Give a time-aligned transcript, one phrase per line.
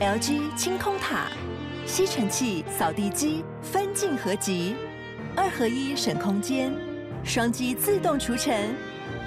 [0.00, 1.30] LG 清空塔，
[1.86, 4.74] 吸尘器、扫地机分镜合集，
[5.36, 6.72] 二合一省空间，
[7.22, 8.74] 双击自动除尘，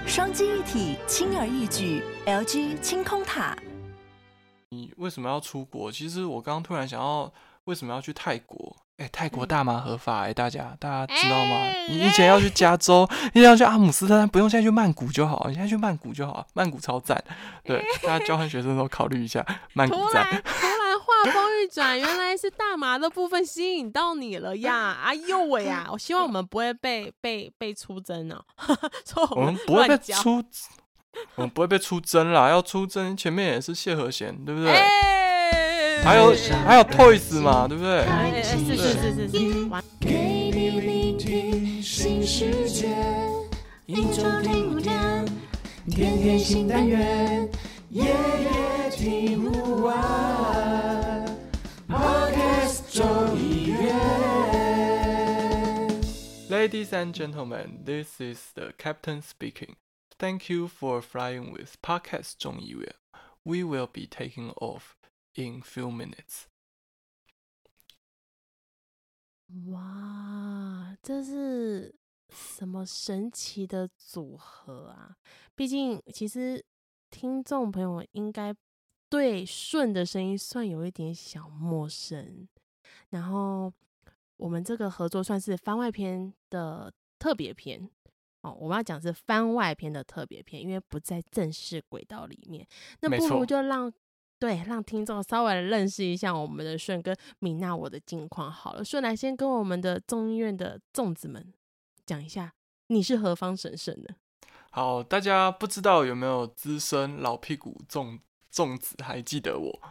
[0.08, 2.02] 双击一体轻而易举。
[2.26, 3.56] LG 清空塔。
[4.70, 5.92] 你为什么要出国？
[5.92, 7.32] 其实我刚刚突然想要，
[7.66, 8.76] 为什么要去泰国？
[9.04, 11.68] 哎，泰国大麻合法哎，大家大家知道吗？
[11.90, 17.22] 你以前要去加州，你要去阿姆斯特丹，不用现在去曼谷就好，你现在去曼谷就好，曼谷超赞。
[17.66, 20.24] 对，大家交换学生都考虑一下曼谷赞。
[20.24, 24.98] 突然， 突然话锋一转，原来是大麻的部分吸引到你了呀！
[25.04, 25.90] 哎呦喂呀！
[25.92, 28.42] 我希望我们不会被被被出征哦。
[29.36, 30.42] 我们不会被出，
[31.36, 32.48] 我们不会被出征啦。
[32.48, 34.72] 要出征，前面也是谢和弦，对不对？
[36.03, 36.35] 还有
[36.65, 38.05] 还有 Toys 嘛，对不对？
[38.43, 39.39] 是是是是是。
[40.01, 42.89] 给你聆听新世界，
[43.87, 45.27] 一周听五天，
[45.91, 47.51] 天天新单元，
[47.91, 51.27] 夜夜听不完。
[51.89, 53.95] Podcast 众议院。
[56.49, 59.77] Ladies and gentlemen, this is the captain speaking.
[60.19, 62.95] Thank you for flying with Podcast 众议院。
[63.43, 64.95] We will be taking off.
[65.36, 66.44] In few minutes，
[69.72, 71.96] 哇，这是
[72.30, 75.18] 什么神奇的组合啊！
[75.56, 76.64] 毕竟，其实
[77.10, 78.56] 听众朋友应该
[79.10, 82.48] 对顺的声音算有一点小陌生。
[83.10, 83.74] 然后，
[84.38, 87.90] 我们这个合作算是番外篇的特别篇
[88.42, 88.56] 哦。
[88.60, 92.68] 我们要讲是番外篇的特别篇，因为不在正式轨道里面，
[93.02, 93.92] 那不如就让。
[94.44, 98.84] 对，让听众稍微认识一下我们的顺跟米娜我的近况好了。
[98.84, 101.54] 顺来先跟我们的众议院的粽子们
[102.06, 102.52] 讲一下，
[102.88, 104.16] 你是何方神圣呢？
[104.70, 108.20] 好，大家不知道有没有资深老屁股粽
[108.52, 109.82] 粽子还记得我？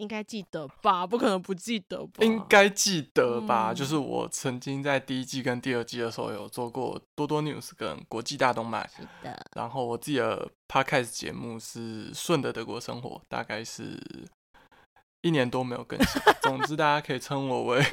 [0.00, 2.24] 应该记得吧，不可能不记得吧？
[2.24, 3.70] 应该记得吧？
[3.70, 9.46] 嗯、就是我曾经在第一季跟第二季的时候有做过多多 news 跟国际大动脉，是的。
[9.54, 14.00] 然后我自己的 podcast 节目是顺的德国生活，大概是
[15.20, 16.22] 一年多没有更新。
[16.40, 17.84] 总之大家可以称我为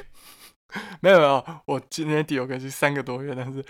[1.00, 3.62] 没有没有，我今年底有更新三个多月，但是、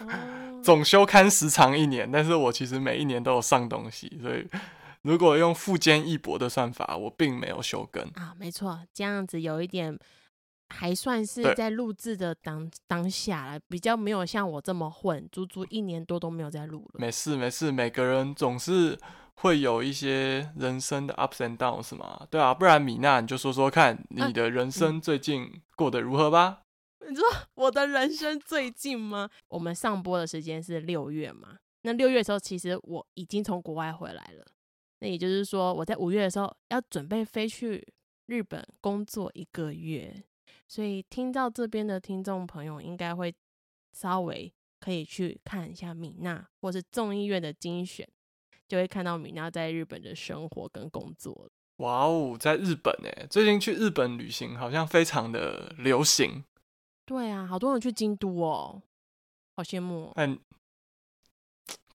[0.00, 4.44] 哦、总休刊时长一年，但是我其实每一年都有上东西，所以。
[5.06, 9.96] 如果用富坚义博的算法，我并没有休更啊，没错，这样子有一点
[10.68, 16.98] 还算是在录制的当当下了，比较没有像我这么混，足足一年多都没有在录了。
[16.98, 18.98] 没事没事，每个人总是
[19.34, 26.62] 会有一些人生的 ups and downs 嘛，对啊，不然米娜你就说说看你的人生最近过得如何吧？
[27.08, 27.24] 你说
[27.54, 29.30] 我的人生最近吗？
[29.46, 34.44] 我们上播的时间是六月嘛，那六月的时候其实我已经从国外回来了。
[35.00, 37.86] 那也就是说，我在五月的时候要准备飞去
[38.26, 40.24] 日本工作一个月，
[40.66, 43.34] 所以听到这边的听众朋友应该会
[43.92, 48.08] 稍微可以去看一下米娜或是众议院的精选，
[48.66, 51.48] 就会看到米娜在日本的生活跟工作。
[51.76, 56.42] 哇哦，在日本诶，最近去日本旅行好像非常的流行。
[57.04, 58.82] 对啊，好多人去京都哦，
[59.56, 60.38] 好羡慕哦。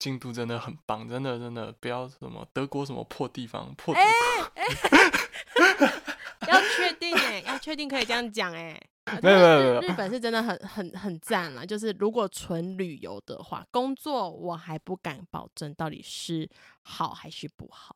[0.01, 4.63] 京都真的很棒，真的真的不要什么德国什么破地方破地方，欸
[5.85, 5.93] 欸、
[6.47, 8.71] 要确定哎、欸，要确定可以这样讲哎、
[9.05, 16.49] 欸，没有没有没有，日本是真的很很很赞了，就是如果纯旅游的话，工作我还不敢保证到底是
[16.81, 17.95] 好还是不好，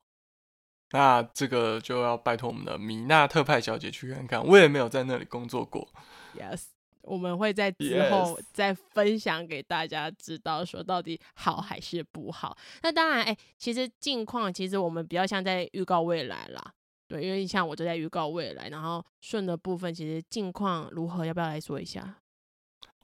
[0.91, 5.89] 那这个就要拜托我们的米娜特派小姐去看看，我也没有在那里工作过
[6.37, 6.74] ，yes。
[7.05, 12.57] 我们会在之后再分享给大家知道，说到底好还是不好。
[12.83, 16.73] 那当然，哎，其实近况其实我们比较像在预告未来啦，
[17.07, 22.17] 对，因为像我就在预告未来，然后顺的部分其实近况如何，要不要来说一下？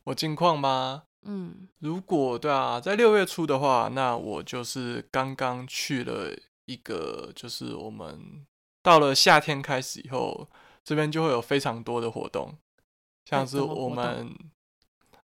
[0.05, 1.03] 我近况吗？
[1.23, 6.35] 嗯，如果对啊，在六月初的话，那我就是刚刚去了
[6.65, 8.43] 一个，就是我们
[8.81, 10.49] 到了夏天开始以后，
[10.83, 12.57] 这边就会有非常多的活动。
[13.31, 14.29] 像是我们，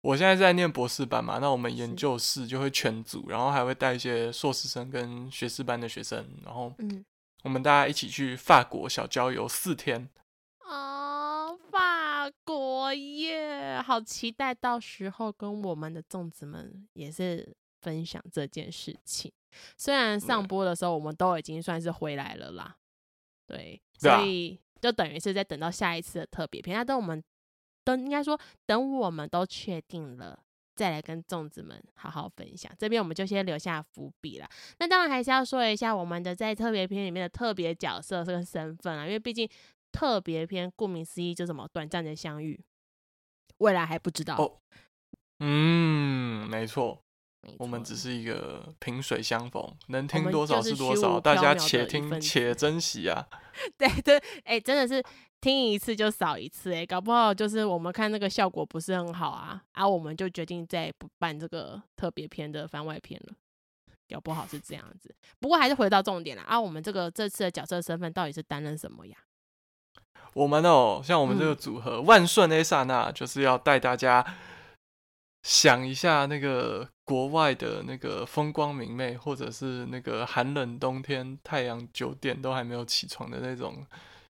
[0.01, 6.73] 我现在在念博士班嘛，那我们研究室就会全组，然后还会带一些硕士生跟学士班的学生，然后
[7.43, 10.09] 我们大家一起去法国小郊游四天。
[10.65, 19.31] 哦，法国耶，好期待到时候跟我们的粽子们也是分享这件事情。
[19.77, 22.75] 虽然上播的时候我们都已经算是回来了啦，
[23.45, 27.23] 对，所以就等于是在等到下一次的特别篇，那等我们。
[27.83, 30.39] 等应该说，等我们都确定了
[30.75, 32.71] 再来跟粽子们好好分享。
[32.79, 34.49] 这边我们就先留下伏笔了。
[34.79, 39.47] 那当然还是要说一下我们的在特别篇里面的特别角色这个身份啊，因为毕竟
[39.91, 42.59] 特别篇顾名思义就什么短暂的相遇，
[43.57, 44.37] 未来还不知道。
[44.37, 44.59] 哦，
[45.39, 47.02] 嗯，没错。
[47.57, 53.27] 我们只是一个萍水相逢，能听多少是多少，大家且听且珍惜啊！
[53.77, 55.03] 对 对，哎、欸，真的是
[55.41, 63.35] 听一次就少一次，哎，搞不好就是我们看那个效果不是很好啊，啊，我们就决定再不办这个特别篇的番外篇了，
[64.09, 65.13] 搞不好是这样子。
[65.39, 69.17] 不过还是回到重点了啊，我们这个这次的角色身份到底是担任什么呀？
[70.33, 74.25] 我们哦，像我们这个组合、嗯、万顺 A 刹那，就是要带大家。
[75.43, 83.85] 想一下那个国外的那个风光明媚，或者是那个寒冷冬天太阳九点都还没有起床的那种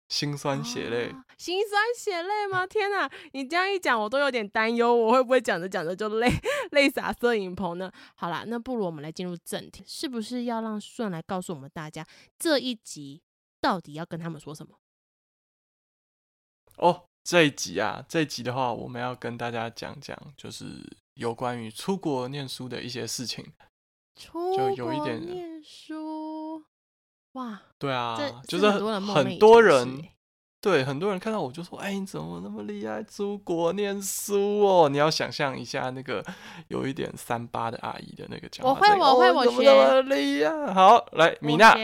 [0.09, 2.67] 心酸血泪，哦，心酸血泪吗？
[2.67, 6.31] 天哪，你这样一讲，我都有点担忧，我会不会讲着讲着就累
[6.71, 7.93] 累洒摄影棚呢？
[8.15, 12.07] 好啦，那不如我们来进入正题，是不是要让顺来告诉我们大家
[12.39, 13.23] 这一集
[13.61, 14.79] 到底要跟他们说什么？
[16.79, 17.09] 哦。
[17.25, 20.67] 这一集啊，这一集的话，我们要跟大家讲讲，就是
[21.15, 23.43] 有关于出国念书的一些事情。
[24.15, 26.63] 出国念书，
[27.33, 27.63] 哇！
[27.79, 28.17] 对啊，
[28.47, 30.05] 就是很多人，
[30.61, 36.23] 对很多人看到我就说：“哎，你怎么那么厉害，出国念书哦？”你要想象一下那个
[36.69, 39.63] 有一点三八的阿姨的那个讲话，我会，我会，我学。
[39.65, 41.75] 那么厉害，好，来，米娜。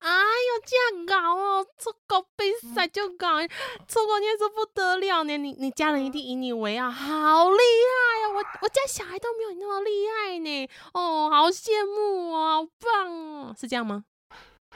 [0.00, 1.66] 哎呦，这样搞哦！
[1.78, 3.40] 出国比赛就搞，
[3.88, 5.36] 出国念书不得了呢。
[5.36, 8.28] 你你家人一定以你为傲，好厉害呀！
[8.34, 10.68] 我我家小孩都没有你那么厉害呢。
[10.92, 14.04] 哦，好羡慕哦，好棒哦，是这样吗？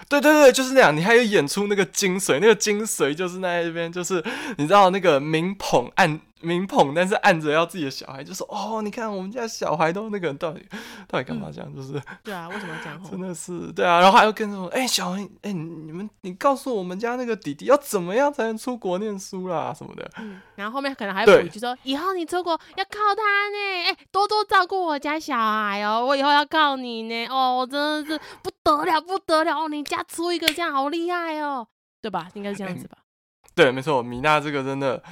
[0.09, 0.97] 对对对，就是那样。
[0.97, 4.25] 你还有演出那个精髓，那个精髓就是那一边，就是
[4.57, 6.21] 你知道那个明捧暗。
[6.43, 10.63] 明捧，但是按着要自己的小孩，就说哦，你看我们家小孩都那个到底
[11.09, 11.71] 到底干嘛这样？
[11.73, 13.03] 嗯、就是对啊，为什么要这样？
[13.11, 20.11] 真的是对啊，然后还要跟着说，哎、欸，小孩，哎、欸，你们你告诉我们家那个弟弟要怎么样才能出国念书啦什么的。
[20.19, 27.27] 嗯，然后后面可能还有补一句说，以后你出国要靠他呢，哎、欸，多多照顾我家小孩哦，我以后要靠你呢。
[27.29, 31.67] 哦，我真的是不得了不得了哦，你家出一个这样好厉害哦，
[32.01, 32.29] 对吧？
[32.35, 32.99] 应该是这样子吧。
[33.53, 35.03] 欸对，没错，米娜这个真的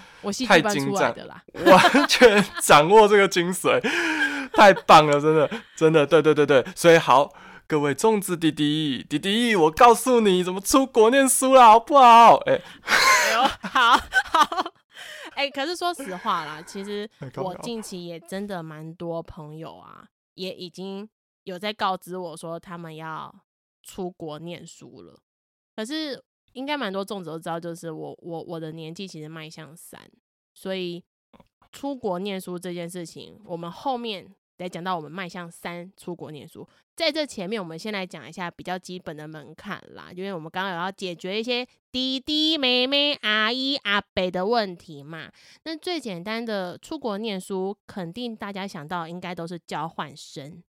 [0.49, 3.79] 太精湛的啦，完全掌握这个精髓，
[4.55, 7.31] 太棒了，真的，真的，对对对对，所以好，
[7.67, 12.37] 各位粽子弟弟弟弟，我告诉你怎么出国念书啦，好不好？
[12.47, 14.73] 哎，哎呦，好好，
[15.35, 21.07] 哎，可是说实话啦，其实我近期也真的蛮多朋友啊，也已经
[21.45, 23.35] 有在告知我说他们要
[23.83, 25.21] 出国念书了，
[25.77, 26.25] 可是。
[26.53, 30.01] 应该蛮多粽子都知道，就是我我我的年纪其实迈向三，
[30.55, 31.03] 所以
[31.73, 36.69] 出国念书这件事情，我们后面得讲到我们迈向三出国念书。
[36.97, 45.33] 在这前面，我们先来讲一下比较基本的门槛啦，因为我们刚刚有要解决一些弟弟妹妹、阿姨阿伯的问题嘛。
[45.63, 50.63] 那最简单的出国念书，肯定大家想到应该都是交换生。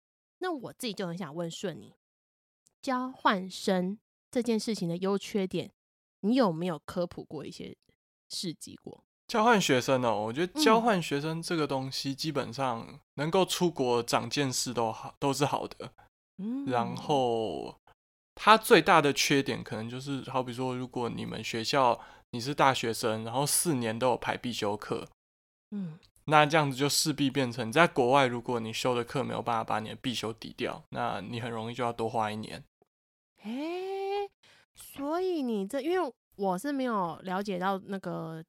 [0.40, 1.94] 那我自己就很想问顺你，
[2.82, 3.98] 交换生。
[4.30, 5.70] 这件事情的优缺点，
[6.20, 7.76] 你有没有科普过一些
[8.28, 9.02] 事迹过？
[9.26, 15.92] 交换学生哦，我觉得交换学生这个东西，基本上能够出国长见识都好，都是好的。
[16.38, 17.76] 嗯，然后
[18.34, 22.00] 它最大的缺点可能就是，好比说，如果你们学校
[22.30, 25.06] 你是大学生，然后四年都有排必修课，
[25.72, 32.64] 嗯，那这样子就势必变成在国外，如果你修的课没有办法把你的必修抵掉，那你很容易就要多花一年。
[33.42, 33.97] 欸
[34.80, 38.42] 所以你这，因为我是没有了解到那个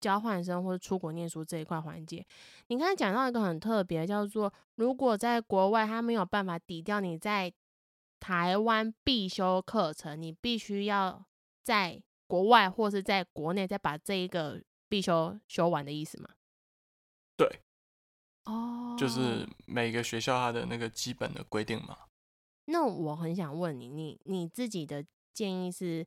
[0.00, 2.24] 交换生或者出国念书这一块环节。
[2.68, 7.52] 你刚才讲到一个很特别，叫做如果在国外他没有办法抵掉你在
[8.20, 11.24] 台湾必修课程，你必须要
[11.64, 16.28] 在国外或是在国内再把这一个必修修完的意思吗？
[17.36, 17.60] 对，
[18.44, 21.98] 哦，就是每个学校它的那个基本的规定嘛。
[22.66, 25.04] 那我很想问你，你你自己的。
[25.34, 26.06] 建议是，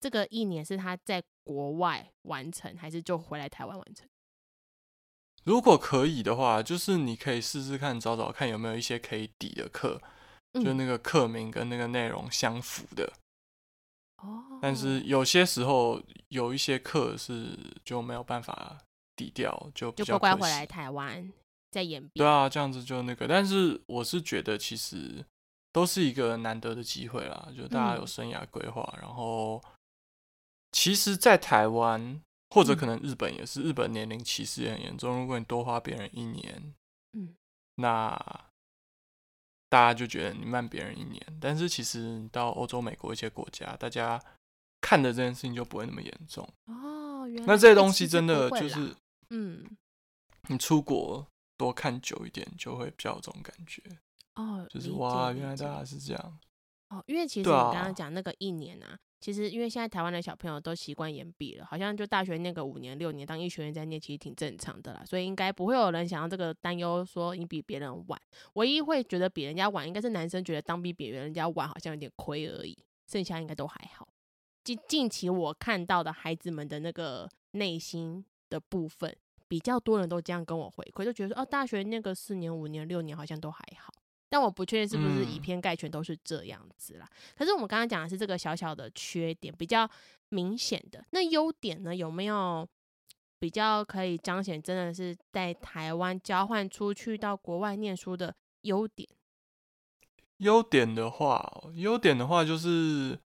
[0.00, 4.06] 这个一年是他在国外完成，还是就回来台湾完成？
[5.44, 10.00] 如果可以的话，就是你可以试试看，找找看有没有一些可以抵的课，
[10.52, 13.12] 嗯、就那个课名跟那个内容相符的。
[14.18, 14.58] 哦。
[14.62, 18.78] 但是有些时候有一些课是就没有办法
[19.16, 21.32] 抵掉，就就乖乖回来台湾
[21.70, 22.08] 再演。
[22.14, 23.26] 对啊，这样子就那个。
[23.26, 25.24] 但是我是觉得其实。
[25.72, 29.62] 都是一个难得的机会啦，就大家有生涯规划，嗯、然后
[30.70, 35.20] 其实，在台湾或者可能日本也是，嗯、日本年龄歧视也很严重。
[35.20, 36.74] 如果你多花别人一年，
[37.14, 37.34] 嗯，
[37.76, 38.14] 那
[39.70, 41.20] 大家就觉得你慢别人一年。
[41.40, 44.22] 但是其实你到欧洲、美国一些国家，大家
[44.82, 47.26] 看的这件事情就不会那么严重哦。
[47.26, 48.94] 原来那这些东西真的就是，
[49.30, 49.64] 嗯，
[50.48, 51.26] 你出国
[51.56, 53.82] 多看久一点，就会比较有这种感觉
[54.34, 54.66] 哦。
[54.70, 56.38] 就是哇，原来大家是这样。
[56.88, 68.20] 哦，因为其实你刚刚讲那个一年啊，其实因为现在台湾的小朋友都习惯延毕了，好像就大学念个五年六年，当医学院在念，其实挺正常的啦，所以应该不会有人想要这个担忧，说你比别人晚。
[68.54, 72.76] 唯一会觉得比人家晚，应该是男生觉得当比别人家晚好像有点亏而已，
[73.10, 74.06] 剩下应该都还好。
[74.62, 79.16] 近近期我看到的孩子们的那个内心的部分，
[79.48, 83.90] 比较多人都这样跟我回馈，就觉得说哦，大学那个四年五年六年好像都还好。
[84.32, 87.06] 但我不确定是不是以偏概全都是这样子啦。
[87.06, 89.86] 嗯、可是我们刚刚讲的是这个小小的缺点，比较
[90.30, 91.04] 明显的。
[91.10, 91.94] 那优点呢？
[91.94, 92.66] 有没有
[93.38, 99.06] 比较可以彰显真的是在台湾交换出去到国外念书的优点？
[100.38, 103.20] 优点的话，优点的话就是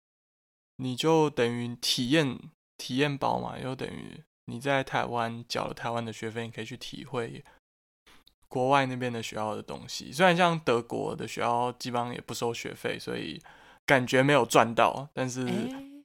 [0.79, 2.37] 你就等于体验
[2.77, 7.45] 体验包嘛，又等于你在台湾缴了台湾的学费，你可以去体会。
[8.49, 13.41] 国外那边的学校的东西，虽然像德国的学校基本上也不收学费，所以
[13.85, 15.09] 感觉没有赚到。
[15.13, 15.47] 但是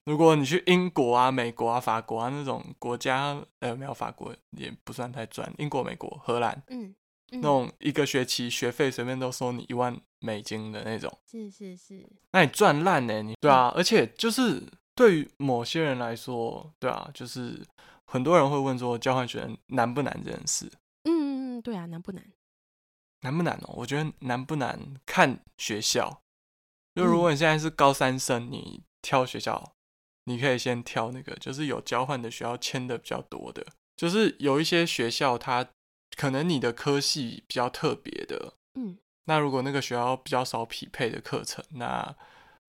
[0.06, 5.52] 如果你去英国啊、美国啊、法国啊那种国家，呃，没有法国也不算太赚。
[5.58, 6.94] 英国、美国、荷兰，嗯，
[7.32, 13.22] 嗯，那种一个学期学费随便都收你一万美金的那种，是是是，那你赚烂呢？
[13.22, 14.64] 你对啊，而且就是
[14.96, 17.62] 对于某些人来说，对啊，就是
[18.06, 20.48] 很多人会问说交换学生难不难这件
[21.62, 21.64] 事。
[21.64, 22.24] 对啊，难不难？
[23.22, 23.76] 难不难哦？
[23.78, 26.22] 我觉得难不难看学校。
[26.96, 29.74] 就如果你现在是高三生，嗯、你挑学校，
[30.26, 33.66] 你可以先挑那个，就是有交换的学校签的比较多的。
[33.96, 35.70] 就是有一些学校，它
[36.18, 42.16] 可能你的科系比较特别的，嗯，那如果那个学校比较少匹配的课程，那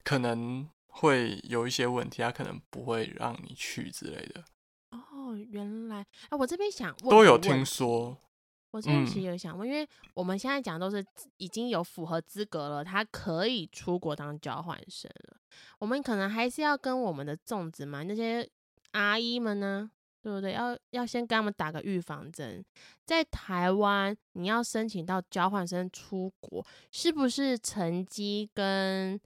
[0.04, 4.44] 可能会有一些问题，它可能不会让你去之类的。
[4.90, 8.18] 哦，原来啊，我这边想都有听说。
[8.72, 11.04] 我这边其实有想问，嗯、因为我们现在讲都是
[11.36, 15.36] 已经有符合资格了，他可以出国当交换生了。
[15.78, 18.48] 我们可能还是要跟我们的粽子嘛那些
[18.92, 19.90] 阿姨们呢，
[20.22, 20.52] 对不对？
[20.52, 22.64] 要要先跟他们打个预防针。
[23.04, 29.20] 在台湾，你要申请到交换生出国，是不是成绩跟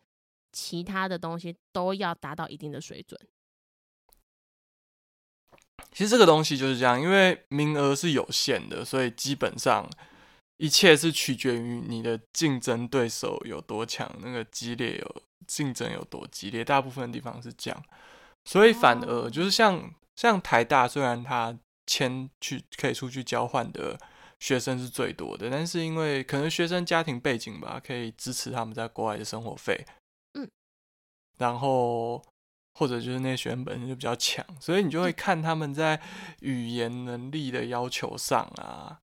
[0.53, 3.17] 其他的东西都要达到一定的水准？
[5.97, 9.89] 其实这个东西就是这样，因为名额是有限的，所以基本上
[10.59, 16.63] 一切是取决于你的竞争对手有多强，那个激烈有竞争有多激烈。
[16.63, 17.83] 大部分地方是这样，
[18.45, 23.99] 所以反而就是像像台大，虽然他签去可以出去交换的
[24.39, 29.87] 学生是最多的，但是因为可能学生家庭背景吧，可以支持他们在国外的生活费，
[30.35, 30.47] 嗯，
[31.39, 32.23] 然后。
[32.79, 35.99] 或者就是那些学生本身就比较强，所以你就会看他们在
[36.41, 39.01] 语言能力的要求上啊，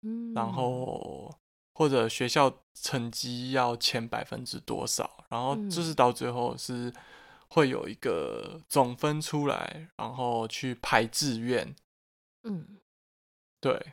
[0.00, 1.30] 嗯，然后
[1.74, 6.90] 或者学校成绩要前百分之多少，然后就是到最后是
[7.48, 11.76] 会有一个总分出来，然后去排志愿，
[12.44, 12.78] 嗯，
[13.60, 13.92] 对，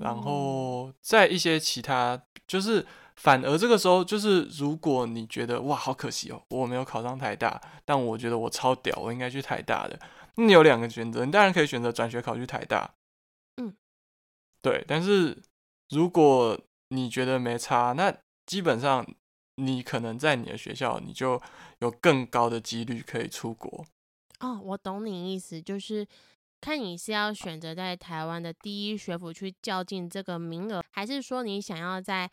[0.00, 2.86] 然后在一些其他就是。
[3.16, 9.98] 反而这个时候，就是如果你觉得哇，好可惜哦，我没有考上台大，但我觉得我超屌，我应该去台大的。
[10.36, 12.94] 你有两个选择，你当然可以选择转学考去台大，
[13.56, 13.74] 嗯，
[14.60, 14.84] 对。
[14.88, 15.40] 但是
[15.90, 18.12] 如果你觉得没差，那
[18.46, 19.06] 基本上
[19.56, 21.40] 你可能在你的学校，你就
[21.78, 23.86] 有更高的几率可以出国。
[24.40, 26.04] 哦，我懂你意思，就是
[26.60, 32.28] 看你是要选择在台湾的第一学府去较劲这个名额，还是说你想要在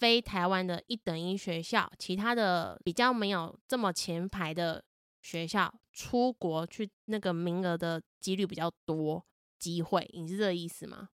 [0.00, 4.82] 非台湾的一等一学校，其他的比较没有这么前排的
[5.20, 9.22] 学校，出国去那个名额的几率比较多，
[9.58, 11.10] 机会，你是这个意思吗？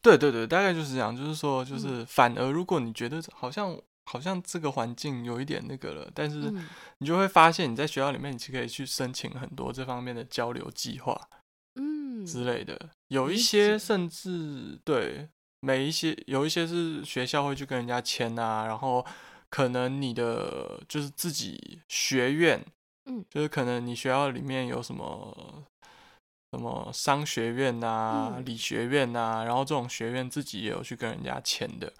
[0.00, 6.52] 对对对，大概就是这样，就是说，就是反而如果你觉得好像、嗯、好像这个环境有一点那个了，但是
[6.98, 11.28] 你就会发现你在学校里面，你是可以去申请很多这方面的交流计划，
[11.74, 15.28] 嗯之类的，有一些甚至对。
[15.60, 19.04] 每一些有一些是学校会去跟人家签啊，然后
[19.48, 22.64] 可能你的就是自己学院，
[23.06, 25.64] 嗯，就是可能你学校里面有什么
[26.52, 31.92] 什么商学院啊、嗯、理学院啊，然后这种学院自己也有去跟人家签的，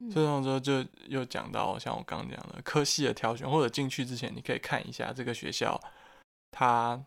[0.00, 5.78] 嗯、所以这种时候就又讲到像我刚刚讲的科系的挑选，或者进去之前你可以看一下这个学校
[6.50, 7.00] 它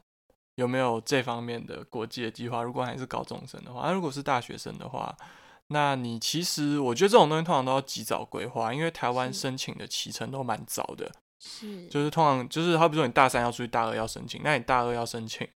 [0.55, 2.61] 有没有这方面的国际的计划。
[2.61, 5.13] 如果还是高中生的话，那如果是大学生的话。
[5.67, 11.11] 那你其实我觉得这种东西通常都要及早规划，因为台湾申请的期程都蛮早的。
[11.39, 15.47] 是，就是通常就是好比说你大三要出去，大二要申请，那你大二要申请，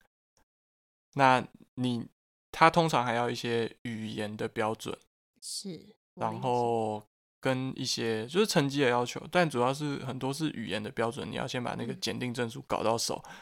[1.14, 2.06] 那你
[2.50, 4.96] 他通常还要一些语言的标准，
[5.40, 7.02] 是，然后
[7.40, 13.22] 跟一些就是成绩的要求，但主要是很多是语言的标准，你要先把那个检定证书搞到手。
[13.26, 13.32] 嗯、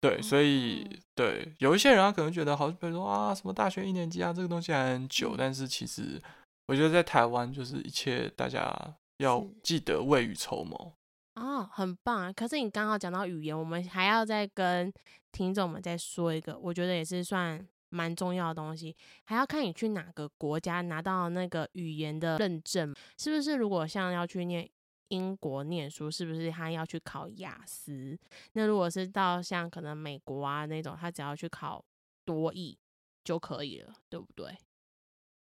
[0.00, 6.20] 对，所以对有一些人他可能觉得好，比如说啊什么大学一年级啊这个东西还很久，嗯、但是其实
[6.66, 10.92] 我觉得在台湾就是一切大家要记得未雨绸缪。
[11.34, 12.32] 哦，很棒啊！
[12.32, 14.90] 可是你刚好讲到语言，我们还要再跟
[15.32, 23.54] 听众们再说一个，我觉得也是算蛮重要的东西，还要看你去哪个国家拿到那个语言的认证，是不是？
[23.54, 24.66] 如果像要去念
[25.08, 28.18] 英国念书，是不是他要去考雅思？
[28.52, 31.84] 那如果是到像可能美国啊那种，他只要去考
[32.24, 32.76] 多益
[33.24, 34.56] 就可以了，对不对？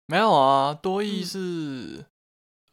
[0.06, 2.04] 没有啊，多益是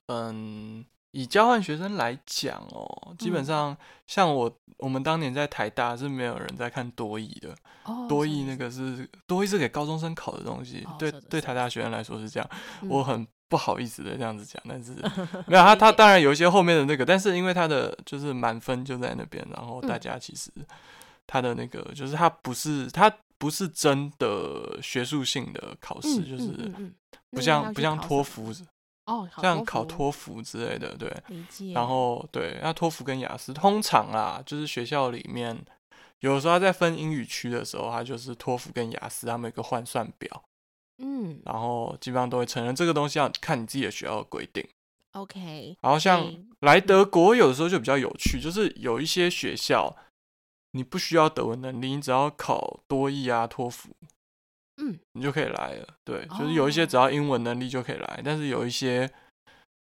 [0.07, 0.79] 嗯。
[0.79, 3.75] 嗯以交换学生来讲哦，基本上
[4.07, 7.53] 像我，我们当年在台大是没有人在看多益的。
[7.83, 12.49] 哦，多益那个是多益是给高中生考的东西，对对，台大学生来说是这样。
[12.87, 14.93] 我很不好意思的这样子讲，但是
[15.45, 20.49] 没有他，他当然有一些后面的那个，但是因为他的就是满分就在那边，然后大家其实
[21.27, 26.71] 他的那个就是他不是他不是真的学术性的考试，就是
[27.31, 28.53] 不像不像托福。
[29.07, 31.11] 哦，像考托福之类的，对，
[31.73, 32.23] 然后。
[32.31, 35.57] 对，那托福跟雅思通常啊，就是学校里面
[36.19, 40.43] 有时候他在分英语区的时候，他就是托福跟雅思他们有一个换算表，
[41.03, 44.63] 嗯，然后基本上都会承认这个东西要看你自己的学校的规定
[45.13, 45.75] ，OK。
[45.81, 49.95] 然后像来德国有的时候就比较有趣，就是有一些学校
[50.73, 53.89] 你不需要德文能力，你只要考多益啊、托福。
[54.77, 55.87] 嗯，你就可以来了。
[56.03, 59.09] 对，就是有一些只要英文能力就可以来，哦、但是有一些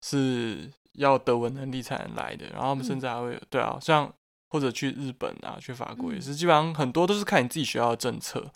[0.03, 2.47] 是要德文能力才能来的。
[2.51, 4.13] 然后我们甚至还会对啊，像
[4.49, 8.51] 或者去日本啊，去法国也是，嗯、基本上很多都是看你自己学校的政策。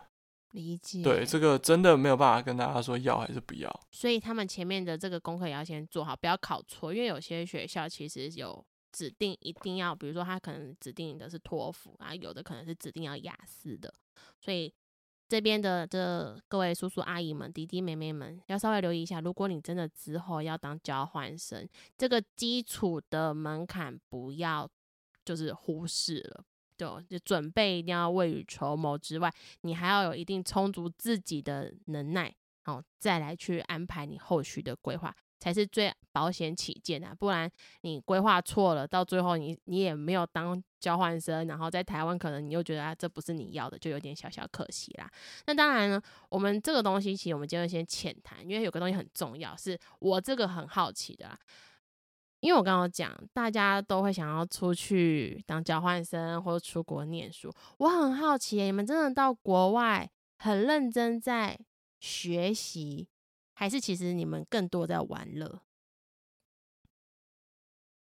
[0.55, 1.03] 理解。
[1.03, 3.81] 对，这个真的没有办法跟大家说要还是不要。
[3.91, 6.95] 所以他们前面的这个功课也要先做好，不要考错。
[6.95, 13.93] 因为有些学校其实有指定一定要，比如说他可能指定的是托福啊，有的可能是指定要雅思的，
[14.41, 14.73] 所以。
[15.27, 19.23] 这边的这各位叔叔阿姨们、弟弟妹妹们，要稍微留意一下。
[19.23, 24.69] 如果你真的之后要当交换生，这个基础的门槛不要
[25.25, 26.45] 就是忽视了，
[26.77, 29.33] 就就准备一定要未雨绸缪之外，
[29.63, 35.15] 你还要有一定充足自己的能耐，好再来去安排你后续的规划。
[35.41, 37.51] 才是最保险起见的，不然
[37.83, 45.11] 你规划错了，到最后你你也没有当交换生，然后在台湾可能你又觉得啊，这不是你要的，就有点小小可惜啦。
[45.47, 51.39] 那当然呢，我们这个东西其实我们今天先浅谈，因为有个东西很重要，是我这个很好奇的啦。
[52.45, 61.59] 因为我刚刚讲，大家都会想要出去当交换生或者出国念书，我很好奇，你们真的到国外很认真在
[62.01, 63.09] 学习？
[63.55, 65.63] 还是其实你们更多在玩乐？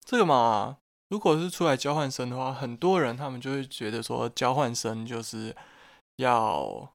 [0.06, 0.78] 这个嘛，
[1.10, 5.54] 如果是出来交换生的话，很多人他们就会觉得说，交换生就是
[6.16, 6.94] 要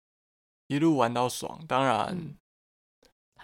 [0.68, 1.61] 一路玩到爽。
[1.68, 2.35] 当然，嗯、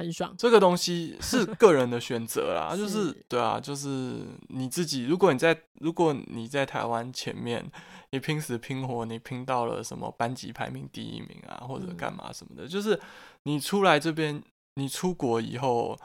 [0.02, 0.34] 很爽。
[0.36, 5.04] 这个东西是个人的选择啦， 就是对啊，就是你自己。
[5.04, 7.64] 如果你在如果你在台湾前面，
[8.10, 13.00] 你拼死拼活，你拼到了什么班级排名第一名啊，或者干嘛什么的，嗯、就是
[13.44, 14.42] 你出来这边。
[14.76, 15.98] 你出国以后，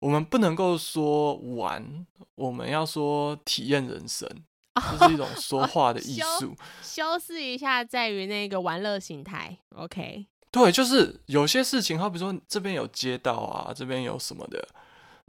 [0.00, 4.28] 我们不能够说玩，我们要说体验人生，
[4.74, 6.56] 这、就是一种说话的艺术。
[6.82, 9.56] 修饰一下，在于那个玩乐形态。
[9.76, 14.68] OK，对，就是有些事情，好比说这边有街道啊，这边有什么的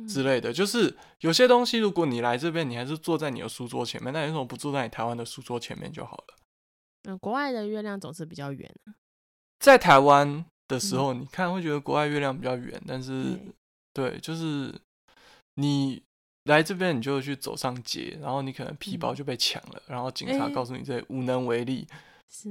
[0.08, 6.36] 之类的，嗯、就是有些东西，如果你来这边，你还是坐在你的书桌前面，那为什么不坐在你台湾的书桌前面就好了？
[7.06, 8.72] 嗯，国外的月亮总是比较圆，
[9.58, 10.46] 在台湾。
[10.66, 13.54] 的时候，你看会觉得国外月亮比较圆，但是，嗯、
[13.92, 14.74] 对，就是
[15.56, 16.02] 你
[16.46, 21.86] 来这边，你就去走上街，然后你可能皮包就被抢了，嗯、然后警察告诉你这无能为力。
[21.90, 21.96] 是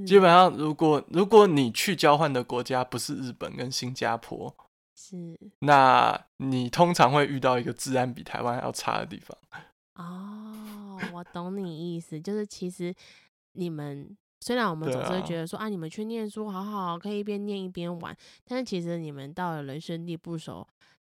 [0.07, 4.55] 基本上，如果如果你去交换的国家不是日本跟新加坡，
[4.95, 9.37] 是，那你通常会遇到一个治安比台湾还要差的地方。
[9.95, 12.95] 哦，我懂你意思，就是其实
[13.53, 14.17] 你们。
[14.45, 18.13] 虽然我们总是会觉得说啊，啊，你们去念书好好，可以一边念一边玩，
[18.45, 20.67] 但是其实你们到了人生地不熟，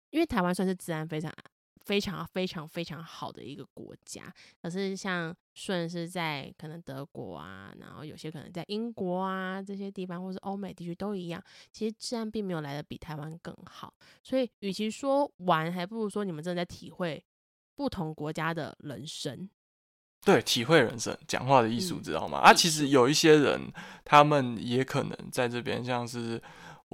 [0.10, 1.30] 因为台湾算是治安非常
[1.86, 4.34] 非常非常非常好的一个国家。
[4.62, 13.94] 可是像顺是在可能德国啊，然后有些可能在英国啊这些地方，或是欧美地区都一样，其实治安并没有来的比台湾更好。
[14.24, 17.24] 所以，与其说玩，还不如说你们正在体会
[17.76, 19.50] 不同国家的人生。
[20.24, 22.40] 对，体会人生，讲话的艺术，知道吗？
[22.40, 23.72] 嗯、啊，其实有一些人，
[24.04, 26.42] 他们也可能在这边，像是。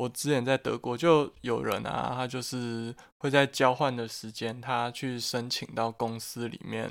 [0.01, 6.89] 我之前在德国就有人啊，他就是会在交换的时间，他去申请到公司里面，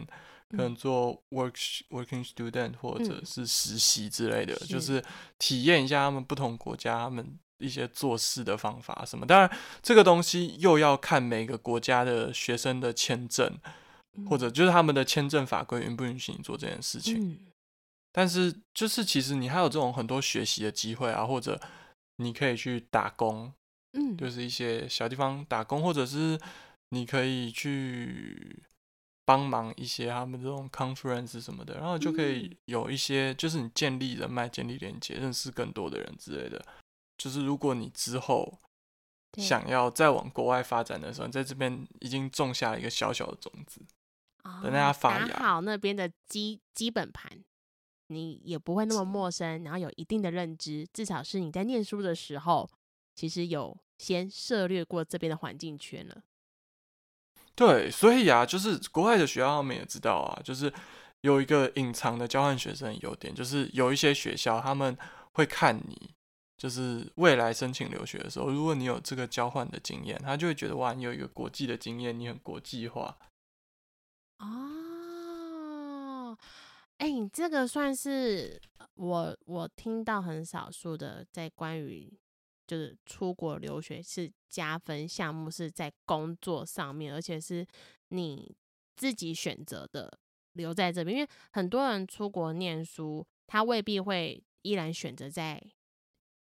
[0.49, 5.03] 可能做 work working student 或者是实习之类的，嗯、就是
[5.41, 9.27] 体验一下他们不同国家他们一些做事的方法什么。
[9.27, 9.51] 当然，
[9.83, 13.59] 这个东西又要看每个国家的学生的签证，
[14.29, 17.19] 或者就是他们的签证法规允不允许你做这件事情。
[17.21, 17.39] 嗯、
[18.13, 21.61] 但是，就是其实你还有这种很多学习的机会啊，或者。
[22.21, 23.53] 你可以去打工，
[23.93, 26.39] 嗯，就是一些小地方打工，或者是
[26.91, 28.63] 你可以去
[29.25, 36.63] 帮忙一些他们这种 conference 什么的，然后就可以有一些，就是你建立人脉、建立连接、认识更多的人之类的。
[37.17, 38.59] 就是如果你之后
[39.39, 43.81] 想要再往国外发展的时候，你在这边已经种下了一个小小的种子，
[44.63, 47.45] 等大家发芽，打好那边的基基本盘。
[48.11, 52.69] 你也不会那么陌生，然后有一定的认知，至少是你在念书的时候，
[53.15, 56.23] 其实有先涉略过这边的环境圈了。
[57.55, 60.73] 对，所以啊，就是国外的学校他们也知道啊，就是
[61.21, 64.97] 有一个隐藏的交换学生优点，就是有一些学校他们
[65.33, 66.15] 会看你，
[66.57, 73.17] 就是未来申请留学的时候，如果你有这个交换的经验，他就会觉得哇，你有一个国际的经验，你很国际化。
[77.01, 78.61] 哎、这个算是
[78.97, 82.13] 我我听到很少数的，在关于
[82.67, 87.67] 就是出国留学是加分项目，是在工作上面，而且是
[88.09, 88.55] 你
[88.97, 90.19] 自己选择的
[90.53, 95.59] 留在这边，因为很多人出国念书，他未必会依然选择在。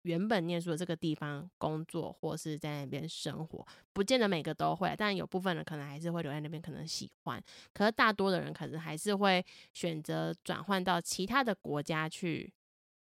[0.04, 7.42] 原本念书的这个地方工作，或是在那边生活，不见得每个都会，但有部分人可能还是会留在那边，可能喜欢。
[7.72, 12.52] 可是大多的人可能还是会选择转换到其他的国家去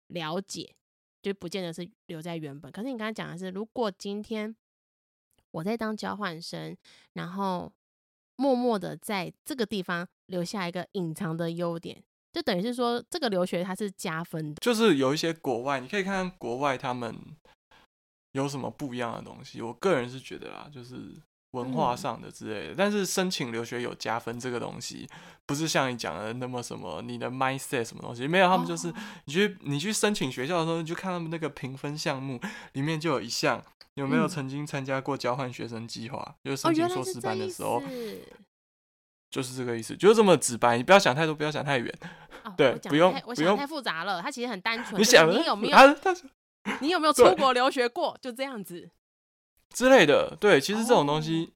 [0.08, 0.76] 了解，
[1.22, 2.72] 就不见得是留在原本。
[2.72, 4.56] 可是你刚才讲的是，如果今天
[5.52, 6.78] 我在当交换生，
[7.14, 7.74] 然后
[8.36, 12.04] 默默的在这个地方留下一个隐藏的优点。
[12.34, 14.60] 就等于是说，这个留学它是加分的。
[14.60, 17.16] 就是有一些国外，你可以看看国外他们
[18.32, 19.62] 有什么不一样的东西。
[19.62, 20.96] 我个人是觉得啦，就是
[21.52, 22.74] 文化上的之类的。
[22.74, 25.08] 嗯、但是申请留学有加分这个东西，
[25.46, 28.48] 不是像你讲的那么什么，你的 mindset 什么东西没有。
[28.48, 28.92] 他们就是
[29.26, 32.40] 你去你去申请学校的时候，你就看他们那个评分项目
[32.72, 37.80] 里面就有一项，有没有曾经参加过交换学生计划，嗯、就是申请硕士班的时候。
[37.80, 37.84] 哦
[39.34, 41.92] 就是这个意思，就是这么直白，你不要想太多，不要想太远。
[42.44, 44.22] 哦、对，不用，我想太复杂了。
[44.22, 45.00] 它其实很单纯。
[45.00, 45.78] 你想，你有没有？
[46.80, 48.18] 你有没有出国留学过？
[48.22, 48.90] 就这样子
[49.70, 50.36] 之类的。
[50.40, 51.54] 对，其实这种东西，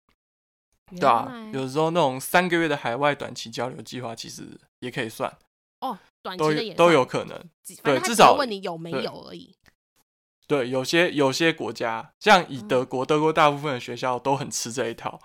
[0.92, 5.34] 哦、对啊，有时候那种三个月的海外短期交流计划，其实也可以算。
[5.80, 7.42] 哦，短期的也都有可能。
[7.84, 9.56] 对，至少问你有没有而已。
[10.48, 15.20] 对，对，有些有些国家，像以德国，嗯、德国大部分的学校都很吃这一套。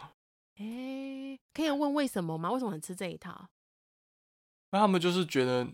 [0.58, 2.50] 欸可以问为什么吗？
[2.50, 3.48] 为什么很吃这一套？
[4.72, 5.66] 那他们就是觉得，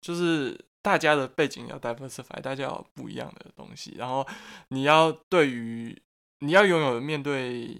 [0.00, 3.94] 就是大家的背景要 diversify，大家要不一样的东西。
[3.96, 4.26] 然后
[4.68, 5.96] 你要对于
[6.40, 7.76] 你要拥有面对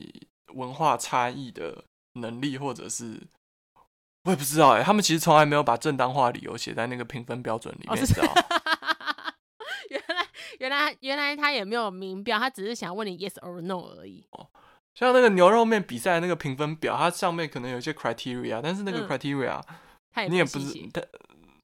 [0.54, 3.20] 文化差异的能力，或者是
[4.24, 8.33] 我也不知道哎、欸，他们其实从来没有把正当化理由写在那个评分标准里面，哦、知道？
[9.88, 10.26] 原来
[10.59, 14.26] 原来原来他也没有明标，他只是想问你 yes or no 而已。
[14.33, 14.46] 哦
[14.92, 19.76] 像那个牛肉面比赛那个评分表，它上面可能有一些 criteria，但是那个 criteria，嗯、
[20.28, 21.00] 你也不是他，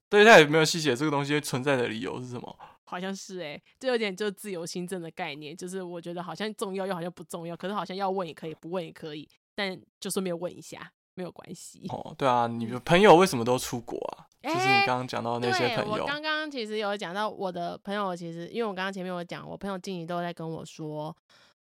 [0.09, 2.59] 对，他也没有细写这个东西存在的理由是什么？
[2.85, 11.85] 好像是哎、欸，就有点就自由新政的概念，就是我觉得好像重要又好像不重要，可是好像要问也可以，不问也可以，但就顺便问一下，没有关系。
[11.89, 14.27] 哦，对啊，你的朋友为什么都出国啊？
[14.43, 21.17] 欸、就是你刚刚讲到那些朋友，我刚刚其实有讲到我的朋友，其实因为我刚刚前面有讲，我朋友静怡都在跟我说。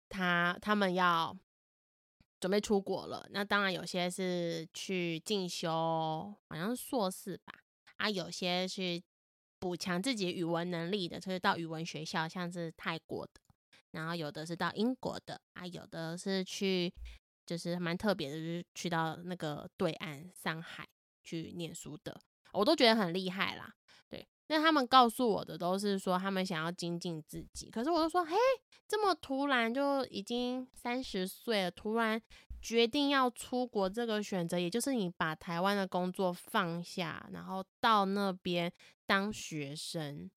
[0.09, 1.35] 他他们要
[2.39, 5.69] 准备出国了，那当然有些是去进修，
[6.47, 7.53] 好像是硕士吧，
[7.95, 9.01] 啊，有些是
[9.59, 13.41] 补强自己语文能力的，就是到语文学校，像是泰国的，
[13.91, 16.93] 然后有的是到英国的，啊，有的是去，
[17.45, 20.87] 就是蛮特别的，就是去到那个对岸上海
[21.23, 22.19] 去念书的，
[22.53, 23.73] 我都觉得很厉害啦。
[24.47, 28.35] 那他们告诉我的都是说他们想要精进自己，可是我就说，嘿，
[28.87, 32.21] 这么突然就已经三十岁了，突然
[32.61, 38.71] 决定要出国这个选择，也就是你把台湾的工作放下，然后到那边
[39.05, 40.29] 当学生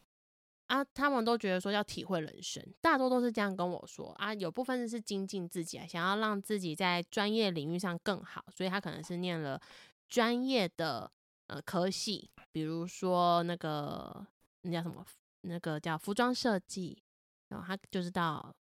[0.67, 4.35] 啊，他们都觉得说要体会人生，大多都是这样跟我说啊。
[4.35, 9.61] 有部分是精进自己啊，想要让自己在专业领域上更好，所以他可能是念了
[10.09, 11.11] 专业的
[11.51, 14.27] 呃科系，比如说那个
[14.63, 15.05] 那叫什么，
[15.43, 17.03] 那个叫服装设计，
[17.49, 18.55] 然后他就是到。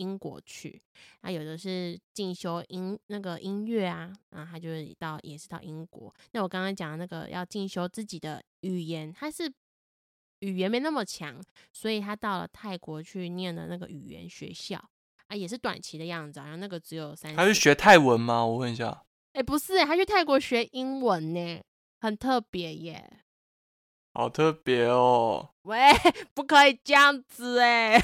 [0.00, 0.80] 英国去，
[1.22, 6.14] 那有的是进修音那个音乐啊，然后他就是到也是到英国。
[6.30, 9.52] 那我刚刚讲的那个要进修自己的语言，他是
[10.38, 14.80] 语言没那么强，所以他到了泰国去念的那个语言学校
[15.26, 17.34] 啊，也是短期的样子，然后那个只有三。
[17.34, 18.46] 他是学泰文吗？
[18.46, 19.04] 我问一下。
[19.32, 21.60] 哎、欸，不是，他去泰国学英文呢，
[22.00, 23.10] 很特别耶。
[24.14, 25.50] 好特别哦！
[25.62, 25.78] 喂，
[26.34, 27.96] 不可以这样子哎！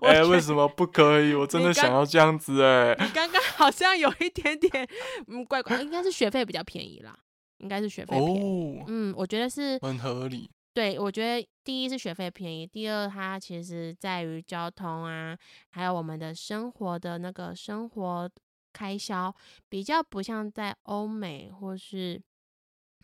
[0.00, 1.34] 哎、欸，为什么不可以？
[1.34, 2.96] 我真的想要这样子哎！
[2.98, 4.88] 你刚刚好像有一点点
[5.26, 7.14] 嗯，怪怪，应该是学费比较便宜啦，
[7.58, 8.78] 应该是学费便宜。
[8.80, 10.50] 哦、嗯，我觉得是很合理。
[10.72, 15.36] 对，我觉得第一是学费便宜，第二它其实在于交通啊，
[15.70, 18.30] 还有我们的生活的那个生活
[18.72, 19.34] 开销，
[19.68, 22.22] 比较不像在欧美或是。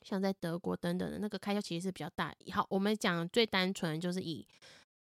[0.07, 2.33] 像在德国等等的那个开销其实是比较大。
[2.53, 4.47] 好，我们讲最单纯就是以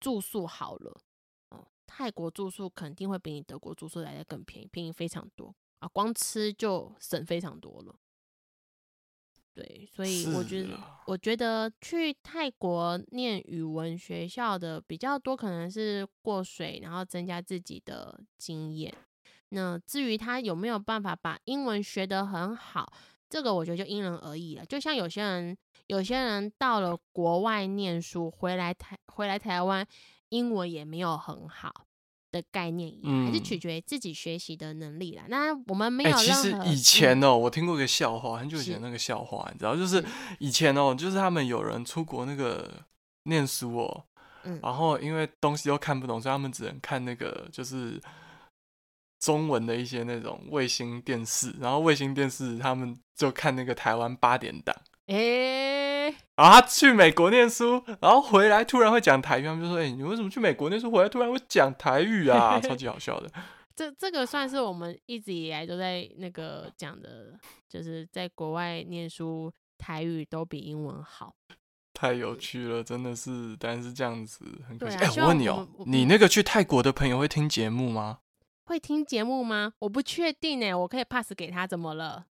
[0.01, 0.99] 住宿好了。
[1.51, 7.95] 哦，泰国住宿肯定会比你德国住宿来的更便宜，便宜非常多啊，光吃就省非常多了。
[9.53, 18.95] 对，所以我觉得，啊、我觉得去泰国念语文学校的比较多，可能是过水，然后增加自己的经验。
[19.51, 22.93] 那至于他有没有办法把英文学得很好？
[23.29, 25.57] 这个我觉得就因人而异了，就像有些人，
[25.89, 29.87] 有些人到了国外念书，回来台回来台湾，
[30.29, 31.73] 英文也没有很好
[32.31, 35.25] 的概念一样，嗯、还是取决于自己学习的能力啦。
[35.29, 40.05] 那我们没有、欸、其实以前哦，我听过一个笑话，很久以前那个笑话，你知道，就是
[40.39, 42.85] 以前哦，就是他们有人出国那个
[43.25, 44.05] 念书哦，
[44.45, 48.01] 嗯、然后因为东西都看不懂，所以他们只能看那个就是。
[49.27, 54.73] 中文的一些那种卫星电视，然后卫星电视他们就看那个台湾八点档，
[55.07, 56.05] 哎、欸，
[56.37, 63.29] 然后他去美国念书，然后回来突然会讲台语，他们就说：“哎、欸，你为什么去美国念书，回来突然会讲台语啊？” 超级好笑的。
[63.75, 67.37] 这这个算是我们一直以来都在那个讲的，
[67.69, 71.35] 就是在国外念书，台语都比英文好，
[71.93, 74.97] 太有趣了，真的是，但是这样子很可惜。
[74.97, 78.21] 哎、啊欸，我问你哦、喔，你那个去泰国的朋友会听节目吗？
[78.67, 79.73] 会听节目吗？
[79.79, 82.27] 我不确定哎，我可以 pass 给他，怎么了？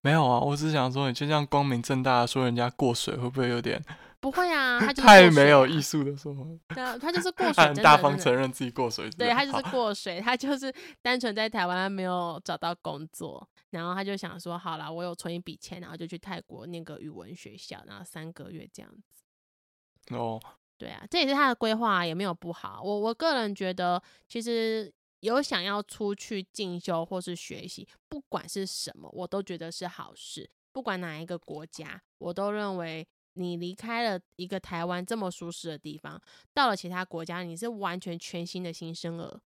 [0.00, 3.82] 没有啊，我只是想说，你就这样光明正大的说人家过水，会不会有点？
[4.18, 6.40] 不会 啊，他就是、啊、太没有艺术的说法。
[6.74, 9.08] 对啊，他就是过水，很大方承认自己过水。
[9.10, 20.14] 对，他就 是过水，他就是单纯在台湾没有找到工作，然后他就想说，好啦，我有存一笔钱，然后就去泰国念个语文学校，然后三个月这样子。
[20.14, 20.40] 哦，
[20.78, 22.80] 对啊，这也是他的规划，也没有不好。
[22.82, 24.90] 我我个人觉得，其实。
[25.26, 30.48] 有想要出去进修或是学习，不管是什么，我都觉得是好事。
[30.72, 36.20] 不管哪一个国家，我都认为你离开了一个台湾这么舒适的地方，
[36.54, 39.40] 到了其他国家，你是完全全新的新生儿。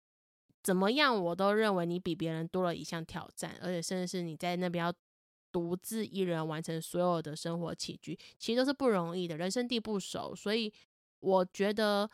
[0.62, 4.94] 怎么样，我都认为你比别人多了一项挑战，而且甚至是你在那边要
[5.52, 10.36] 独自一人完成所有的生活起居，其实都是不容易的，人生地不熟。
[10.36, 10.74] 所以
[11.20, 12.10] 我觉得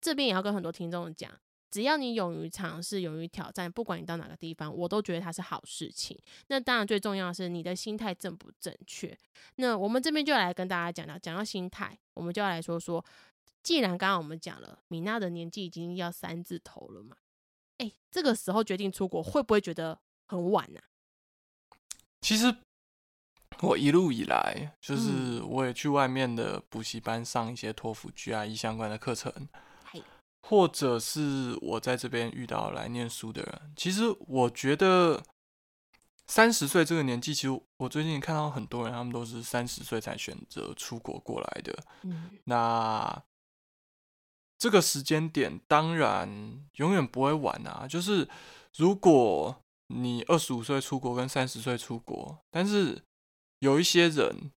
[0.00, 1.30] 这边也要跟很多听众讲。
[1.70, 6.18] 只要你勇于尝试、勇于挑战，不管你到哪个地方，我都觉得它是好事情。
[6.46, 9.16] 那当然最重要的是你的心态正不正确。
[9.56, 13.04] 那我们这边就来跟大家讲到，讲到心态，我们就要来说说，
[13.62, 17.16] 既然刚刚我们讲了，米娜的年纪已经要三字头了嘛，
[17.78, 20.80] 哎，这个时候决定出国，会不会觉得很晚呢？
[22.20, 22.56] 其实
[23.60, 29.48] 我一路以来，就是我也去外面的补习班上一些托福、GRE 相关的课程。
[30.48, 35.20] 或者是我在这边遇到来念书的人，其实我觉得
[36.28, 41.76] 三十岁这个年纪，其实我最近看到很多人，他们都是三十岁才选择出国过来的。
[42.02, 43.24] 嗯，那
[44.56, 47.88] 这个时间点当然永远不会晚啊。
[47.88, 48.28] 就是
[48.76, 53.02] 如果你二十五岁出国跟三十岁出国，但是
[53.58, 54.52] 有一些人。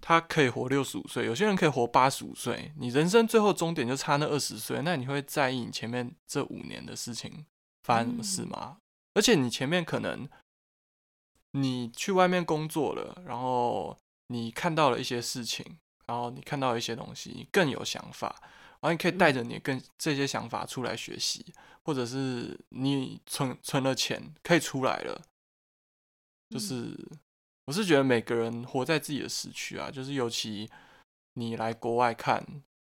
[0.00, 2.72] 他可以活六十五岁，有些人可以活八十五岁。
[2.76, 7.44] 你人生最后终点就差那二十岁，那你会在意你前面这五年的事情
[7.82, 8.78] 发生什么事吗？
[8.78, 8.80] 嗯、
[9.14, 10.28] 而且你前面可能
[11.52, 18.36] 你去外面工作了，然后你看到了一些事情，然后你看到一些东西，你更有想法，
[18.80, 25.22] 然后你可以带着你更这些想法出来学习，或者是你存存了钱可以出来了，
[26.50, 26.96] 就是
[27.68, 30.70] 我是觉得每个人活在自己的时区啊，就是尤其
[31.34, 32.42] 你来国外看，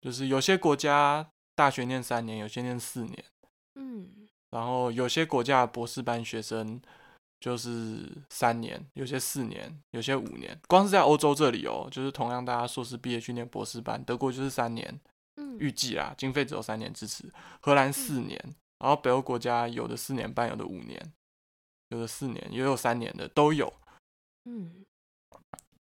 [0.03, 3.25] 就是有些国家大学念三年，有些念四年，
[3.77, 6.81] 嗯，然后有些国家博士班学生。
[7.41, 10.61] 就是三年，有些四年，有些五年。
[10.67, 15.01] 光是在欧洲这里哦，就是同样大家硕士毕业去念博士班，德国就是三年，
[15.37, 17.33] 嗯预计啊，经费只有三年支持。
[17.61, 18.37] 荷兰四年，
[18.81, 21.13] 然后北欧国家有的四年半，有的五年，
[21.91, 23.73] 有的四年，也有三年的都有。
[24.49, 24.85] 嗯，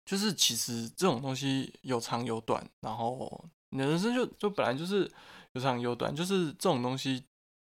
[0.04, 5.10] 就是其实这种东西有长有短，然后你的人生就就本来就是
[5.52, 7.24] 有长有短，就是这种东西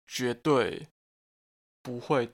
[0.07, 0.87] 绝对
[1.83, 2.31] 不会。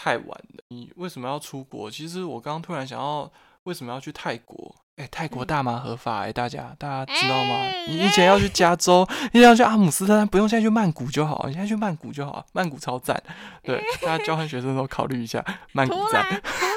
[0.00, 1.90] 太晚的，你为什么要出国？
[1.90, 3.28] 其实我刚刚突然想要，
[3.64, 4.72] 为什么要去泰国？
[4.94, 7.56] 哎、欸，泰国大麻合法哎、欸，大家大家知道吗？
[7.56, 13.20] 欸、你以前要去加州，你要去阿姆斯特丹，不用现在去曼谷就好，你现在去曼谷就好，曼谷超赞。
[13.64, 16.24] 对，欸、大家交换学生都考虑一下 曼谷站。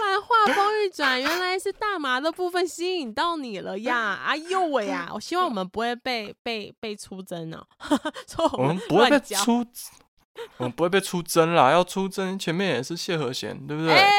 [0.46, 4.22] 突然突然话锋一转，原来是大麻的部分吸引到你了呀！
[4.26, 5.10] 哎呦喂呀！
[5.14, 7.66] 我希望我们不会被被被出征哦。
[8.58, 9.66] 我们不会被出。
[10.58, 13.94] 我们不会被出征啦，要出征前面也是谢和弦，对不对？
[13.94, 14.10] 欸、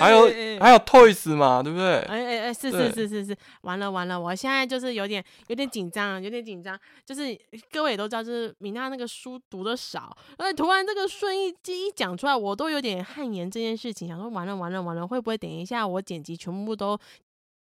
[0.00, 1.98] 还有、欸、还有 Toys 嘛，对不对？
[2.00, 7.38] 哎哎哎，是是是是是，完了完了，我现在就是有点有点紧张，有点紧张，就是
[7.72, 16.98] 各位也都知道，就是米娜那个书读的少，而且突然这个顺义记一讲出来，我都有点汗颜这件事情，想说完了完了完了，会不会等一下我剪辑全部都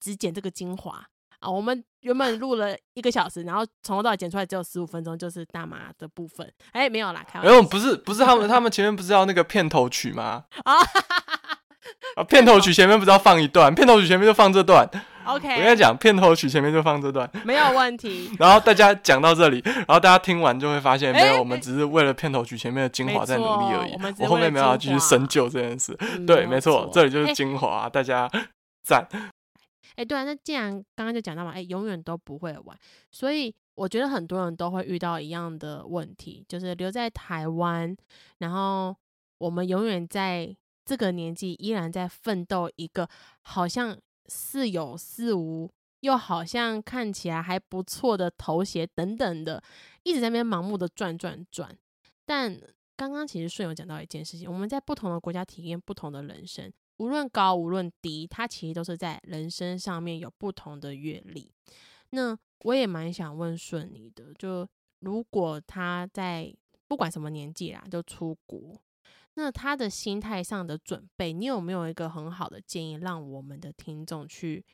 [0.01, 1.05] 只剪这个精华？
[1.41, 6.49] 啊，我们原本录了一个小时，然后从头到尾剪出来只有十五分钟，就是大麻的部分。
[6.71, 7.51] 哎，没有啦，开玩笑。
[7.51, 10.45] 没有，不是，不是他们，他们前面不是要那个片头曲吗？
[10.63, 10.77] 啊，
[12.29, 13.75] 片头曲前面不知道放一段？
[13.75, 14.89] 片头曲前面就放这段。
[15.25, 18.29] OK，我跟你讲，片头曲前面就放这段，没有问题。
[18.41, 23.93] 然后大家讲到这里，然后大家听完就会发现，没有，我们只是为了片头曲前面的精华在努力而已。
[23.93, 25.97] 我，我后面没有要继续深究这件事。
[26.01, 28.29] 嗯、对，没错，这里就是精华，大家
[28.83, 29.07] 赞。
[29.95, 32.77] 哎，欸、对啊，那既然刚刚就讲到嘛，哎、欸，永远都不会晚，
[33.13, 37.95] 所以我觉得很多人都会遇到一样的问题，就是留在台湾，
[38.39, 38.97] 然后
[39.39, 40.53] 我们永远在
[40.85, 43.09] 这个年纪依然在奋斗一个
[43.43, 49.63] 好像似有似无，又好像看起来还不错的头衔等等的，
[50.03, 51.77] 一直在那边盲目的转转转。
[52.25, 52.61] 但
[52.97, 56.73] 刚刚其实顺有讲到一件事情，我们在不同的国家体验不同的人生。
[56.99, 61.51] 无论高无论低，他其实都是在人生上面有不同的阅历。
[62.11, 64.69] 那我也蛮想问顺你的，就
[65.01, 66.55] 如果他在
[66.87, 68.81] 不管什么年纪啦，就出国，
[69.35, 74.65] 那他的心态上的准备，你有没有一个很好的建议，让我们的听众去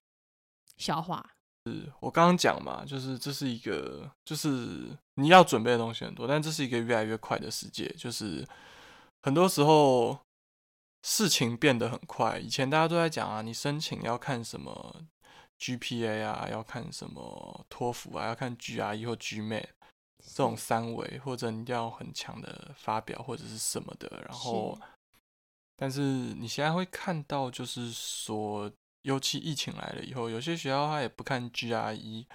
[0.77, 1.25] 消化？
[1.66, 8.47] 是我刚刚讲嘛，就是这是一个，就是你要准备的东西很多，但这是一个越来越快的世界，就是
[9.23, 10.18] 很多时候。
[11.01, 15.07] 事情变得很快，以前大家都在讲啊，你申请要看什么
[15.57, 19.64] GPA 啊，要看什么托福啊，要看 GRE 或 GMAT
[20.29, 24.09] 这种三维，或者你要很强的发表或者是什么的。
[24.27, 24.87] 然后，是
[25.77, 28.71] 但是你现在会看到，就是说，
[29.03, 32.27] 尤其疫情来了以后，有些学校他也不看 GRE，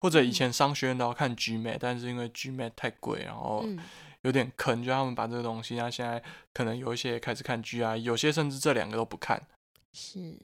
[0.00, 3.62] 或者以前商学院都要看 GMAT，但是因为 GMAT 太贵，然后。
[3.64, 3.78] 嗯
[4.24, 9.46] 有点坑，就他们把这个东西，那现在可能有一些也开始看 GRE，有些甚至这两个都不看。
[9.92, 10.34] 是，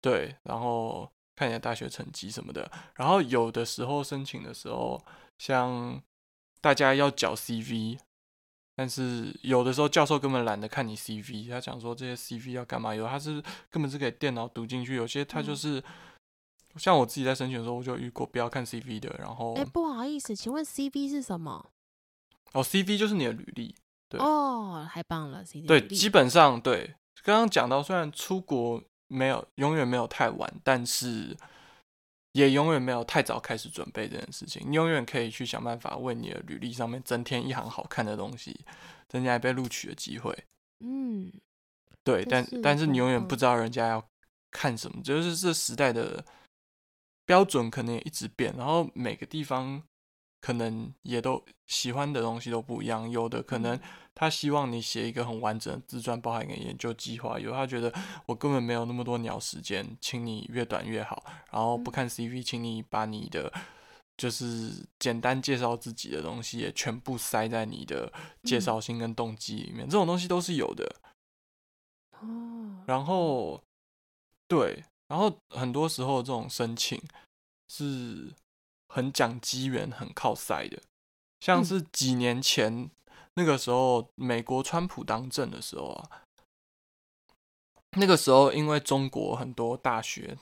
[0.00, 5.00] 对，然后看一下大学成绩什么的，然后有的时候申请的时候，
[5.38, 6.02] 像
[6.60, 7.98] 大家要缴 CV，
[8.74, 12.94] 但是有的时候教授根本懒得看你 CV，他讲说这些 CV 要干嘛？
[12.94, 15.84] 有他是根本是给电脑读进去，有些他就是、嗯、
[16.76, 21.70] 像我自己在申请的时候，我就遇过不要看 CV 的，然后哎，不好意思，请问 CV 是什么？
[22.52, 23.74] 哦，CV 就是你的履历，
[24.08, 26.94] 对哦，太棒了，CV 对，基本上对。
[27.24, 31.36] 刚刚讲到，虽然出国没有永远没有太晚，但是
[32.32, 34.62] 也永远没有太早开始准备这件事情。
[34.66, 38.64] 你永远可以去想办法为你的履历上面增添一行好看的东西，
[39.08, 40.36] 增加被录取的机会。
[40.80, 41.32] 嗯，
[42.04, 44.06] 对，但但是你永远不知道人家要
[44.50, 46.24] 看什么，就是这时代的
[47.24, 49.82] 标准可能也一直变，然后每个地方。
[50.40, 53.78] 可能也都喜欢的东西都不一样，有的可能
[54.14, 57.92] 他希望你写一个很完整的自传，包含一个研究计划；有他觉得
[58.26, 61.24] 我根本没有那么多鸟时间，请你越短越好。
[61.50, 63.52] 然后不看 CV，请你把你的
[64.16, 68.12] 就是简单介绍自己的东西也全部塞在你的
[68.44, 70.96] 介绍信跟动机里面，这种东西都是有的。
[72.86, 73.62] 然后
[74.46, 77.00] 对，然后很多时候这种申请。
[77.70, 78.32] 是
[78.88, 80.80] 很讲机缘、很靠塞的。
[81.40, 82.90] 像是几年前、嗯、
[83.34, 86.22] 那个时候，美国川普当政的时候啊，
[87.96, 90.36] 那个时候因为中国很多大学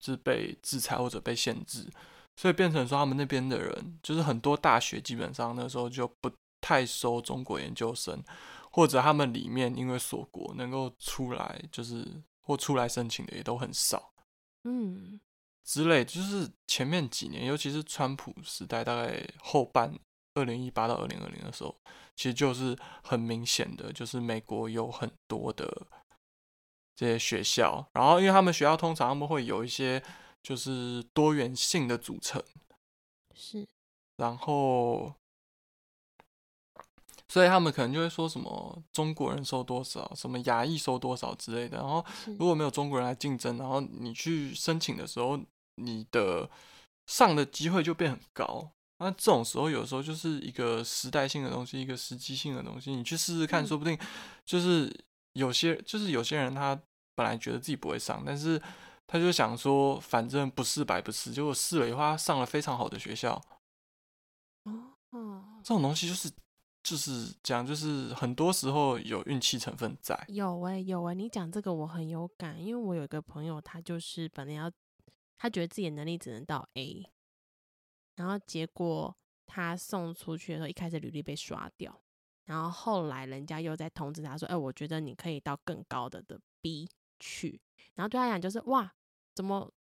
[0.00, 1.88] 是被制裁或者被限制，
[2.36, 6.30] 所以变成说他们那边的人，就是很多大学基本上那时候就不
[6.60, 8.22] 太收中国研究生，
[8.70, 12.06] 或者他们里面因为锁国，能够出来就是
[12.42, 14.12] 或出来申请的也都很少，
[14.64, 15.20] 嗯，
[15.64, 19.98] 之类，就是前面几年，尤其是川普时代，大概后半。
[20.34, 21.76] 二零一八到二零二零的时候，
[22.14, 25.68] 其实就是很明显的，就是美国有很多的
[26.94, 30.00] 这些学校，然后因为他们学校通常他们会有一些
[30.40, 32.40] 就是多元性的组成，
[33.34, 33.66] 是，
[34.18, 35.12] 然后
[37.30, 45.38] 所以他们可能就会说什么中国人收多少，什么亚裔收多少之类的，然后如果没有中国人来竞争，然后你去申请的时候，
[45.76, 46.50] 你的
[47.06, 48.72] 上的机会就变很高。
[48.98, 53.96] 那这种时候，有时候就是一个时代性的东西，一个时机性的东西，你去试试看，说不定
[54.44, 54.92] 就是
[55.34, 56.78] 有些，就是有些人他
[57.14, 58.60] 本来觉得自己不会上，但是
[59.06, 63.40] 他就想说，反正不试白不试，结果试了以后，他上了非常好的学校。
[65.12, 66.30] 哦，这种东西就是
[66.82, 70.24] 就是讲，就是很多时候有运气成分在。
[70.28, 74.70] 有哎、有哎、你讲这个我很有感，因为我有一个朋友，他就是本来要，
[75.36, 77.04] 他觉得自己的能力只能到 A。
[78.16, 79.16] 然后结果
[79.46, 82.00] 他送出去的时候，一开始履历被刷掉，
[82.44, 87.60] 然后后来人家又在通知他说：“哎，我觉得你可以到更高的的 B 去。”
[87.94, 88.92] 然后对他讲就是：“哇，
[89.34, 89.72] 怎么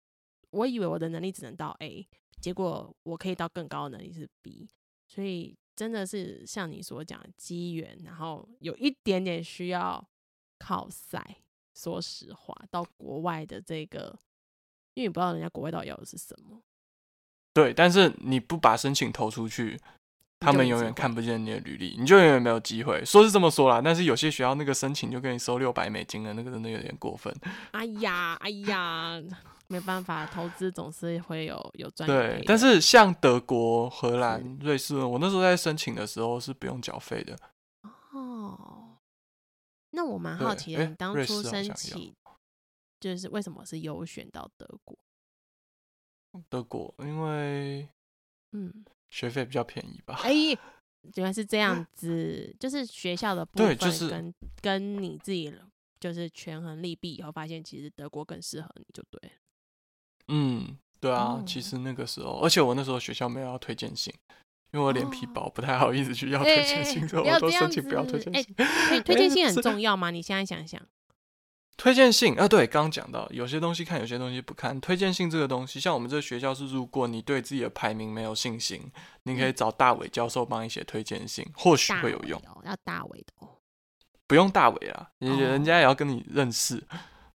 [0.50, 2.08] 我以为我的能力只能到 A，
[2.40, 4.68] 结果我可以到更高的能力是 B。”
[5.08, 10.04] 所以真的是像你所讲的机缘，然后有一点点需要
[10.58, 11.24] 靠塞。
[11.76, 14.18] 说实话，到国外的这个，
[14.94, 16.60] 因为你不知道人家国外到底要的是什么。
[17.54, 19.78] 对，但是你不把申请投出去，
[20.40, 23.04] 他们永远看不见你的履历，你就永远没有机会。
[23.04, 27.32] 说是这么说啦，但是有些学校那个申请就给你收六百美金了，那个真的有点过分。
[27.70, 29.22] 哎呀，哎呀，
[29.68, 32.06] 没办法，投资总是会有有赚。
[32.08, 37.38] 对，但是像德国、荷兰、瑞士，我那时候在申请的时候是不用缴费的。
[38.12, 38.96] 哦，
[39.90, 42.14] 那我蛮好奇的，你当初申请
[42.98, 44.98] 就是为什么是优选到德国？
[46.48, 47.88] 德国，因为
[48.52, 50.18] 嗯，学费比较便宜吧？
[50.22, 50.58] 哎、欸，
[51.16, 55.52] 原来是这样 子，就是学校的部分跟，就是跟你自己
[56.00, 59.32] 就是权衡利弊以后，发现其实德国更适合你就对。
[60.28, 64.12] 嗯，对啊，哦、其实那个时候，而且我那时候学校没有要推荐信，
[64.72, 68.54] 因为我脸皮薄，不太好意思去要推荐信，所以我都申请不要推荐信。
[68.90, 70.10] 欸、推荐信很重要吗？
[70.10, 70.80] 你现在想想。
[71.76, 74.80] 推荐信啊，对，刚刚讲到有些东西看，有些东西不看。
[74.80, 78.90] 推荐信这个东西，像我们这个学校是，如果你对自己的排名没有信心，
[79.22, 82.42] 你可以找大伟教授帮你写推荐信，或许会有用。
[82.64, 83.48] 要大伟的哦，
[84.26, 86.84] 不用大伟啊，人家也要跟你认识，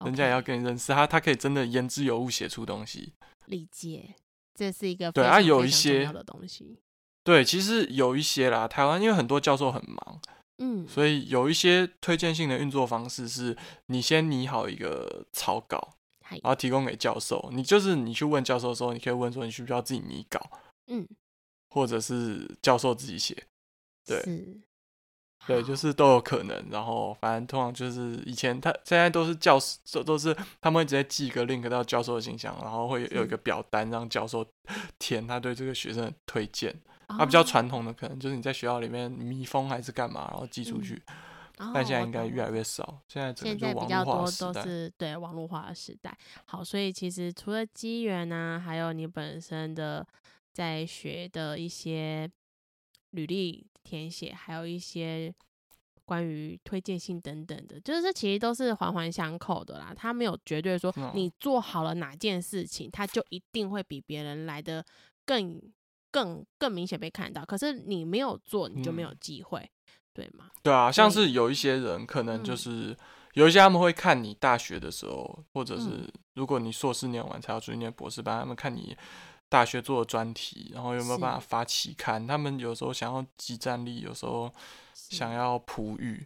[0.05, 3.13] 人家也要跟你认识，他他可以真的言之有物写出东西。
[3.45, 4.15] 理解，
[4.53, 6.79] 这是一个对啊，有一些的东西。
[7.23, 10.21] 对，其实有一些啦，台湾因为很多教授很忙。
[10.57, 15.97] 嗯，所以有一些推荐性的运作方式是，你先拟好一个草稿，
[16.29, 17.49] 然后提供给教授。
[17.51, 20.39] 你就是你去问教授的时候，你可以问说，你需不需要自己拟稿？
[20.87, 21.07] 嗯，
[21.69, 23.47] 或者是教授自己写。
[24.05, 24.23] 对，
[25.47, 26.65] 对，就是都有可能。
[26.69, 34.45] 然后反正通常就是以前他现在都是教授，都是他们会直接寄一个 link 到教授的信箱，然后会有一个表单让教授
[34.99, 36.75] 填他对这个学生的推荐。
[37.07, 41.01] 他、啊、比较传统的可能就是你在学校里面密封还是干嘛，然后寄出去。
[41.57, 46.17] 嗯、但现在应该越来越少，现在现在比较多都是对网络化的时代。
[46.45, 50.07] 好，所以其实除了机缘呢，还有你本身的
[50.53, 52.29] 在学的一些
[53.11, 55.33] 履历填写，还有一些
[56.05, 59.93] 关于推荐信等等的，就是这其实都是环环相扣的啦。
[59.95, 64.85] 他没有绝对说你做好了哪件事情，他就一定会比别人来的
[65.25, 65.61] 更。
[66.13, 70.51] 更更明显被看到，可是你没有做，你就没有机会，嗯、对吗？
[70.61, 72.97] 对啊，像是有一些人可能就是、嗯、
[73.35, 78.93] 有一些他们会看你大学的时候，或者是如果你硕士念完才要去念博士班，他们看你
[79.51, 84.49] 大学做的专题，然后有没有办法发期刊，他们有时候想要即战力，有时候
[84.95, 86.25] 想要璞玉。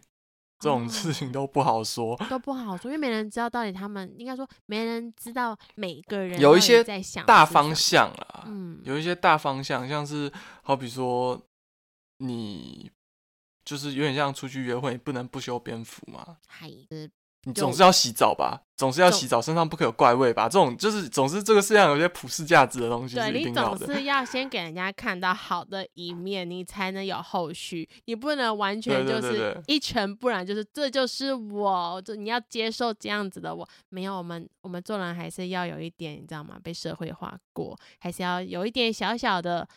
[0.58, 6.82] 这种事情都不好说，哦，都不好说，因为没人知道到底他们应该说没人知道每个人有一些
[7.26, 11.38] 大方向啦，嗯，有一些大方向，像是好比说
[12.18, 12.90] 你
[13.66, 17.10] 就是有点像出去约会，你不能不修边幅嘛，还是
[17.46, 20.48] 你总是要洗澡吧，总是要洗澡，身上不可有怪味吧？
[20.48, 23.78] 这种就是总是这个世界上有些普世价值的东西是一定要的。
[23.78, 27.88] 对，你总是要先给人家看到好的一面，你才能有后续。
[28.06, 33.68] 你不能完全就是一尘不染，就是这就是我，就你要接受这样子的我。
[33.90, 36.58] 没有，我们我们做人还是要有一点，你知道吗？
[36.60, 39.68] 被社会化过，还是要有一点小小的，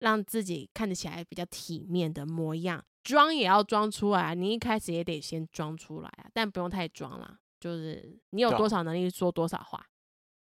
[0.00, 2.84] 让自己看得起来比较体面的模样。
[3.02, 9.84] 装也要装出来，你一开始也得先装出来啊，但不用太装啦，就是你有多少能力说多少话，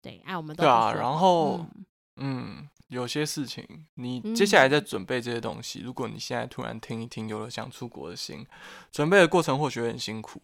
[0.01, 0.93] 对，哎，我们都对啊。
[0.93, 1.85] 然后，嗯，
[2.17, 8.45] 嗯，有些事情你接下来在准备这些东西，嗯，如果你现在突然听一听，有了想出国的心，
[8.91, 10.41] 准备的过程或许会很辛苦，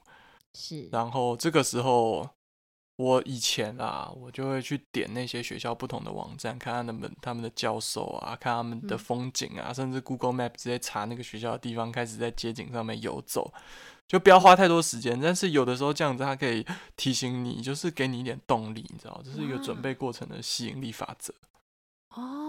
[0.54, 0.90] 是。
[0.92, 2.30] 然后这个时候。
[3.00, 13.54] 我以前啊，我就会去点那些学校不同的网站，看他们他们的教授啊，看他们的风景啊，嗯、甚至 Google Map 直接查那个学校的地方，开始在街景上面游走，
[14.06, 15.18] 就不要花太多时间。
[15.22, 16.66] 但是有的时候这样子，它可以
[16.98, 21.34] 提醒你，就是给你一点动力，你知道，这是一个准备过程的吸引力法则。
[22.16, 22.49] 哦。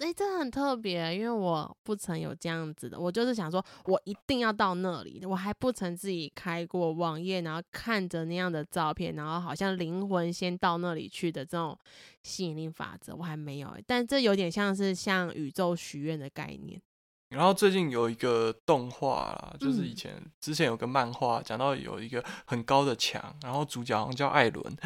[0.00, 2.98] 哎、欸，这很特别，因为我不曾有这样子的。
[2.98, 11.78] 我就是想说，我一定要到那里，我还不曾自己开过网页，然后看着那样的照片，然后好像灵魂先到那里去的这种
[12.22, 13.76] 吸引力法则，我还没有。
[13.86, 16.80] 但这有点像是向宇宙许愿的概念。
[17.28, 24.76] 然后最近有一个动画啦，就是以前、嗯、之前有个漫画讲到有一个很高的墙，然后主角好像叫艾伦。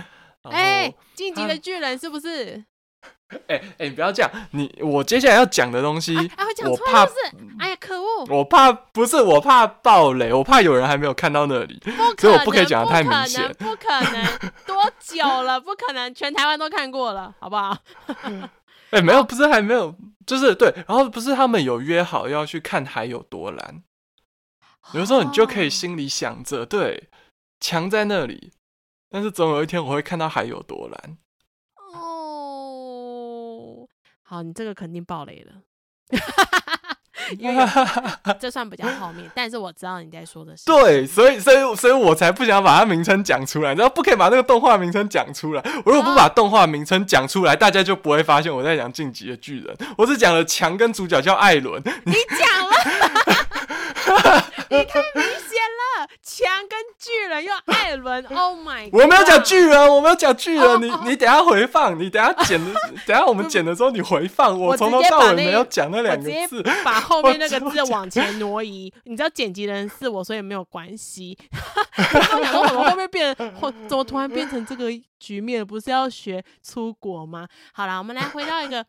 [0.42, 2.64] 哎，进击的巨人是不是？
[3.48, 4.30] 哎、欸、哎、欸，你不要这样！
[4.52, 6.14] 你我接下来要讲的东西，
[6.64, 7.04] 我怕，
[7.58, 8.24] 哎呀，可恶！
[8.28, 11.80] 我怕不是，我怕爆雷，我怕有人还没有看到那里，
[12.18, 13.52] 所以我不可以讲的太明显。
[13.58, 14.24] 不可能，
[14.66, 15.60] 多久了？
[15.60, 17.76] 不可能，全台湾都看过了，好不好？
[18.90, 19.92] 哎、欸，没有，不是还没有，
[20.26, 23.82] 就是对，然后不是他们有约好要去看海有多蓝，
[24.92, 27.08] 有时候你就可以心里想着，对，
[27.58, 28.52] 墙在那里，
[29.10, 31.18] 但是总有一天我会看到海有多蓝。
[34.26, 35.52] 好，你这个肯定爆雷了，
[37.38, 37.64] 因为
[38.40, 40.64] 这算比较后面，但是我知道你在说的是。
[40.64, 45.62] 对，所以，所以，所以我才不想把它名称讲出来，然后不可以把那个动画名称讲出来。
[45.84, 49.76] 我如果不把动画名称讲出来，大家就不会发现我在讲《晋级的巨人》。
[49.98, 51.82] 我是讲了强跟主角叫艾伦。
[52.06, 52.74] 你讲了，
[54.70, 55.24] 你太明
[55.94, 62.72] 显了，强跟巨人又艾伦， Oh my！God 我没有讲巨人，我没有讲巨人，哦、你你等下回放，你等下剪的，
[63.06, 68.92] 等下我们剪的时候你回放， 我从头到尾没有讲那两个字，把后面那个字 往前挪移。
[69.04, 71.36] 你知道剪辑人是我，所以没有关系。
[71.96, 73.34] 我想说怎么后面变，
[73.88, 75.64] 怎么突然变成这个局面？
[75.64, 77.46] 不是要学出国吗？
[77.72, 78.84] 好了，我们来回到一个。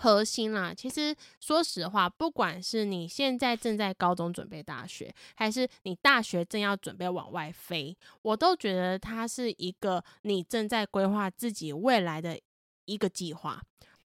[0.00, 12.38] 核心啦，其实说实话，不管是你现在正在高中准备大学，还是你大学正要准备往外飞，我都觉得它是一个你正在规划自己未来的
[12.84, 13.60] 一个计划。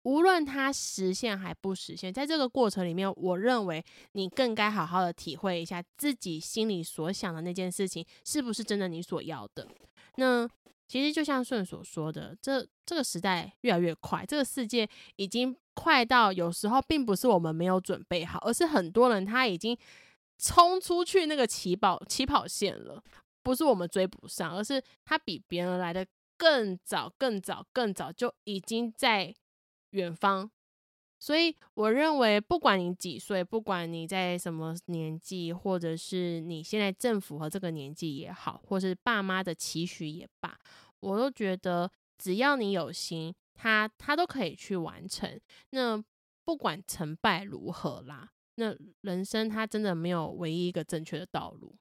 [0.03, 3.83] 无论它实现还不实现，在这个过程里面，我认为
[4.13, 9.67] 你更该好好的体会一下自己心里所想的那件事情是不是真的你所要的。
[10.15, 10.49] 那。
[10.87, 19.77] 其实就像顺所说的，这这个时代越来越快，这个世界已经快到有时候并不是我们没有准备好，而是很多人他已经
[20.37, 23.03] 冲出去那个起跑起跑线了，
[23.41, 26.05] 不是我们追不上，而是他比别人来的
[26.37, 29.33] 更早、更早、更早就已经在
[29.91, 30.51] 远方。
[31.25, 40.55] 所以我认为，不管你几岁，不管你在什么年纪，或者是你现在正符合这个年纪也好，或是爸妈的期许也罢，
[40.99, 45.41] 我都觉得只要你有心，他他都可以去完成。
[45.71, 45.99] 那
[46.43, 51.75] 不管成败如何啦，那人生他真的没有唯一一个正确的道路，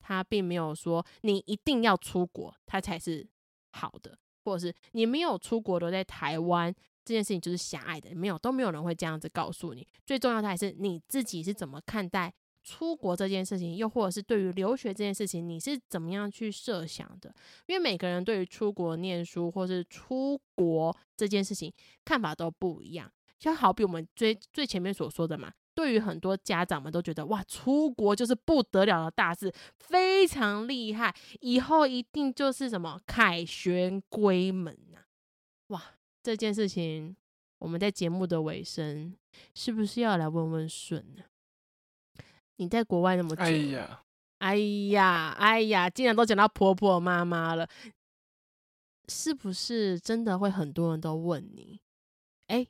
[0.00, 3.24] 他并没有说你一定要出国，他才是
[3.70, 6.74] 好的，或者是你没有出国留在台湾。
[7.08, 9.86] 这件事情就是狭隘的，没有都没有人会这样子告诉你。
[10.04, 12.30] 最重要的还是你自己是怎么看待
[12.62, 17.34] 出国这件事情，又或者是对于留学这件事情，你是怎么样去设想的？
[17.64, 21.72] 因为每个人对于出国念书或是出国这件事情
[22.04, 23.10] 看法都不一样。
[23.38, 34.98] 就好比我们最最前面所说的嘛，对于很多家长们都觉得哇，出国就是不得了的大事，非常厉害，以后一定就是什么凯旋归门呐，
[35.68, 35.82] 哇！
[36.28, 37.16] 这件事情，
[37.58, 39.16] 我们在节目的尾声，
[39.54, 41.24] 是不是要来问问顺呢？
[42.56, 44.04] 你在国外那么久，哎呀，
[44.36, 44.56] 哎
[44.90, 47.66] 呀，哎呀，竟然都讲到婆婆妈妈了，
[49.08, 51.80] 是不是真的会很多人都问你？
[52.48, 52.66] 哎，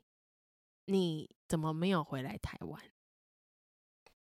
[0.85, 2.81] 你怎么没有回来台湾？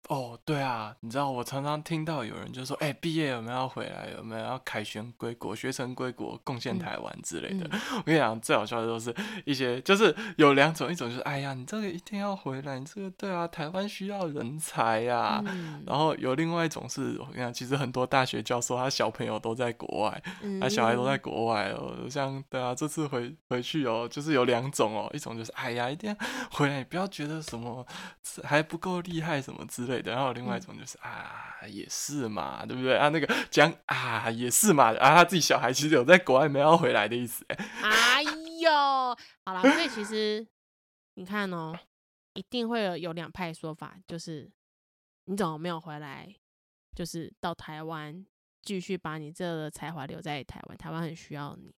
[0.08, 4.08] 哦，对啊，你知道我常常听到有人就说，哎、欸，毕业有没有要回来？
[4.16, 7.66] 有没有要凯旋归国、学成归国、贡献台湾之类的？
[7.66, 15.44] 嗯嗯、我跟你讲，最好笑的都是一些，就是有两种，一种就是，哎呀，你这个一定要回来，你这个对啊，台湾需要人才呀、啊。
[15.46, 20.22] 嗯、然后有另外一种是，我跟你讲，其实很多大学教授他小朋友都在国外，
[20.60, 21.94] 他小孩都在国外哦。
[22.08, 26.16] 像对啊，这次回回去哦，就是有两种哦，一种就是，哎呀，一定要
[26.52, 27.84] 回来，你不要觉得什么
[28.44, 30.12] 还不够厉害什么之类的。
[30.12, 33.08] 然后另外一种就是、嗯、啊，也是嘛，对不对啊？
[33.08, 37.44] 那个讲啊，也是嘛，啊，他自己小孩其实有在国外没要回来的意思。
[37.82, 38.70] 哎呦，
[39.44, 40.46] 好了，所以其实
[41.14, 41.78] 你看哦，
[42.34, 44.50] 一定会有有两派说法，就是
[45.24, 46.34] 你怎么没有回来？
[46.94, 48.24] 就是到台湾
[48.62, 51.74] 继续把你这个才华留在台湾，台湾很需要你。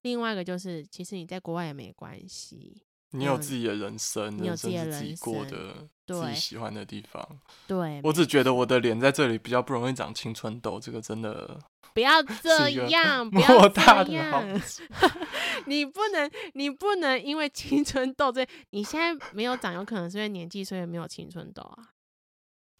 [0.00, 2.82] 另外一个就是，其实你在国外也没关系。
[3.12, 7.26] 你有自己的人生，你有自己的人生自己过的，自己喜欢的地方。
[7.66, 11.58] 对，我只觉得我的脸在这里比较不容易长青春痘，这个真的
[11.92, 13.82] 不要 这样，不要这
[14.12, 14.60] 样。
[15.66, 21.91] 你不能，你不能因为青春痘这，你现在没有长，有可能是因为年纪，所以没有青春痘啊。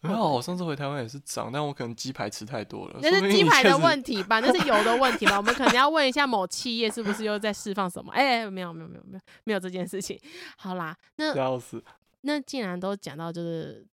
[0.03, 2.99] 没有，我上次回台湾也是涨，但我可能鸡排吃太多了。
[3.01, 4.41] 那是鸡排的问题吧？
[4.41, 5.37] 那是油的问题吧？
[5.37, 8.11] 我们可能要问一下某企业是不是又在释放什么？
[8.11, 10.19] 哎、欸，没有，没有，没有，没有，没有这件事情。
[10.57, 11.33] 好啦，那
[12.21, 13.85] 那既然都讲到就是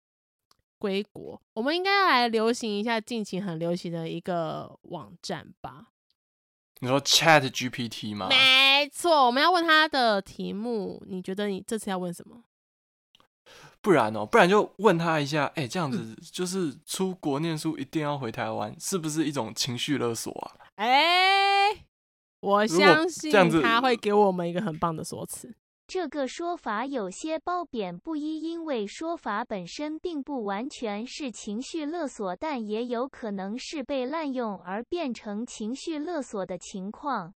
[0.80, 5.88] 归国，我们应该要来流行一下近期很流行的一个网站吧？
[6.80, 8.30] 你说 Chat GPT 吗？
[8.30, 12.42] 没错，我们要问他的题目，你觉得你这次要问什么？
[13.82, 20.68] 不然哦，不然就问他一下，哎、欸，这样子就是出国念书一定要回台湾，是不是一种情绪勒索啊？
[20.76, 21.86] 哎、欸，
[22.42, 25.56] 我相信他会给我们一个很棒的说辞。
[25.88, 37.34] 这个说法有些褒贬不一，因为说法本身并不完全是情绪勒索，但也有可能是被滥用而变成情绪勒索的情况。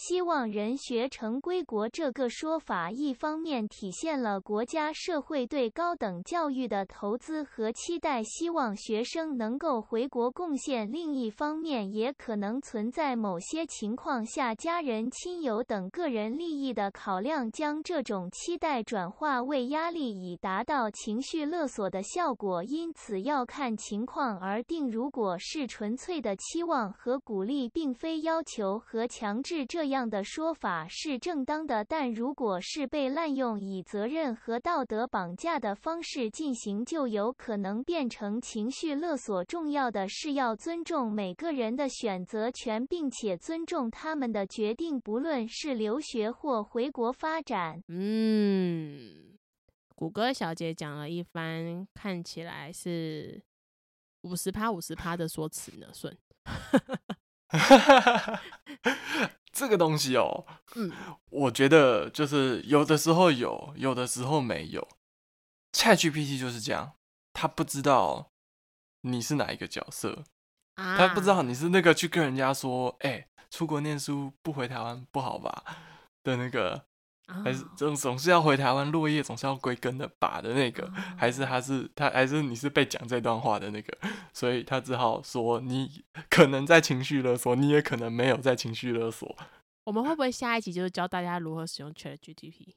[0.00, 22.62] 希望人学成归国这个说法，一方面体现了国家社会对高等教育的投资和期待，希望学生能够回国贡献；另一方面，也可能存在某些情况下家人、亲友等个人利益的考量，将这种期待转化为压力，以达到情绪勒索的效果。
[22.62, 24.88] 因此，要看情况而定。
[24.88, 39.44] 如果是纯粹的期望和鼓励，并非要求和强制，这样的说法是正当的，但如果是被滥用以责任和道德绑架的方式进行，就有可能变成情绪勒索。
[39.44, 47.82] 重要的是要尊重每个人的选择权，并且尊重他们的决定，不论是留学或回国发展。
[47.88, 49.36] 嗯，
[49.94, 53.42] 谷歌小姐讲了一番，看起来是
[54.22, 56.16] 五十趴五十趴的说辞呢，顺。
[59.58, 60.46] 这个东西哦，
[60.76, 60.92] 嗯，
[61.30, 64.86] 我觉得就是有的时候有，有的时候没有。
[65.72, 66.92] ChatGPT 就是这样，
[67.32, 68.30] 他不知道
[69.00, 70.24] 你是哪一个角色，
[70.76, 75.64] 啊、他不知道你是那个去跟人家说，哎、欸，出国念书不回台湾不好吧
[76.22, 76.87] 的那个。
[77.44, 83.98] 还是总总是要回台湾，落叶总是要归根的吧的那个，还是他是他还是你是被讲这段话的那个，
[84.32, 89.36] 所以他只好说你可能在情绪勒索，你也可能没有在情绪勒索。
[89.84, 92.74] 我们会不会下一集就是教大家如何使用 ChatGPT？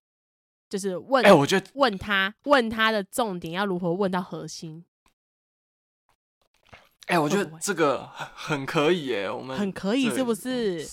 [0.70, 4.86] 就是问，哎、欸，我觉得问他问他的重点要如何问到核心？
[7.08, 10.86] 哎、欸，我觉得这个很可以耶，我们很可以是不是？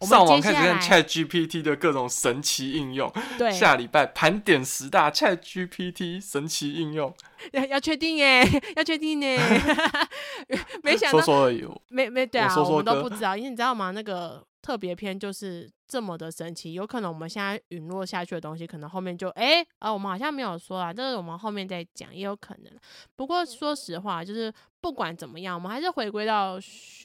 [0.00, 3.12] 上网开始看 Chat GPT 的各种神奇应用。
[3.38, 7.14] 对，下礼拜盘点十大 Chat GPT 神奇应用。
[7.52, 8.42] 要 要确定哎，
[8.76, 9.26] 要确定呢。
[10.82, 11.64] 没想到，说说而已。
[11.88, 13.90] 没没对啊，我们都不知道，因为你知道吗？
[13.92, 14.44] 那个。
[14.68, 22.70] 特别篇就是这么的神奇，有可能我们现在陨落下去的东西，可能后面就哎啊，我们好像没有说啊，这是我们后面再讲，也有可能。
[23.16, 24.52] 不过说实话，就是
[24.82, 26.58] 不管怎么样，我们还是回归到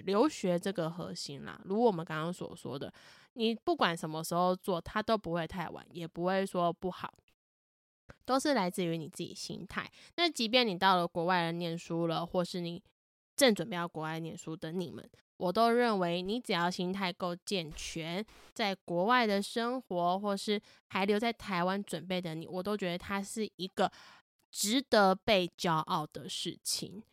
[0.04, 1.58] 留学这个核心啦。
[1.64, 2.94] 如我们刚刚所说的，
[3.36, 7.14] 你不管什么时候做，它都不会太晚，也不会说不好，
[8.26, 9.90] 都是来自于你自己心态。
[10.18, 12.84] 那即便你到了国外念书了，或是你
[13.38, 15.10] 正准备要国外念书的你们。
[15.44, 23.92] 我都认为，你只要心态够健全，在国外的生活，或是还留在台湾准备的你，我都觉得它是一个
[24.50, 27.04] 值得被骄傲的事情。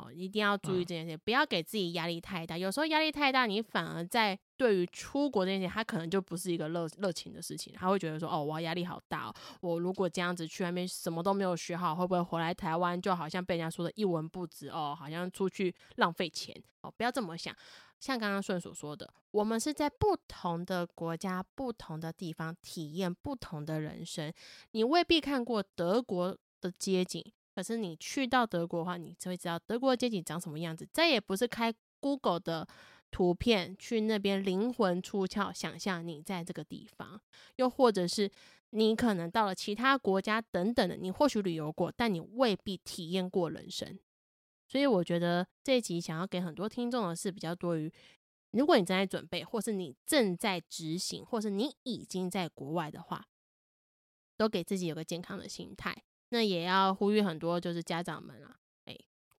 [0.00, 2.56] 好，一定要注意这件事，不要给自己压力太大。
[2.56, 17.54] 有时候压力太大，你反而在对于出国这件事，他可能就不是一个热热情的事情，他会觉得说，哦，我压力好大哦，我如果这样子去外面什么都没有学好，会不会回来台湾就好像被人家说的一文不值哦，好像出去浪费钱哦，不要这么想。
[17.98, 24.32] 像刚刚顺所说的，我们是在不同的国家、不同的地方体验不同的人生，
[24.70, 27.22] 你未必看过德国的街景。
[27.54, 30.88] 可是你去到德国的话，你就会知道德国的街景长什么样子。
[30.92, 32.66] 再也不是开 Google 的
[33.10, 37.20] 图片去那边灵魂出窍，想象你在这个地方，
[37.56, 38.30] 又或者是
[38.70, 43.98] 你可能到了其他国家等等的，你或许旅游过，但你未必体验过人生。
[44.68, 47.92] 所以我觉得这一集想要给很多听众的是比较多于，
[48.52, 53.26] 如果你正在准备，或是你正在执行，或是你已经在国外的话，
[54.36, 56.04] 都给自己有个健康的心态。
[56.30, 58.56] 那也要呼吁很多，就是家长们啊，
[58.86, 58.96] 哎，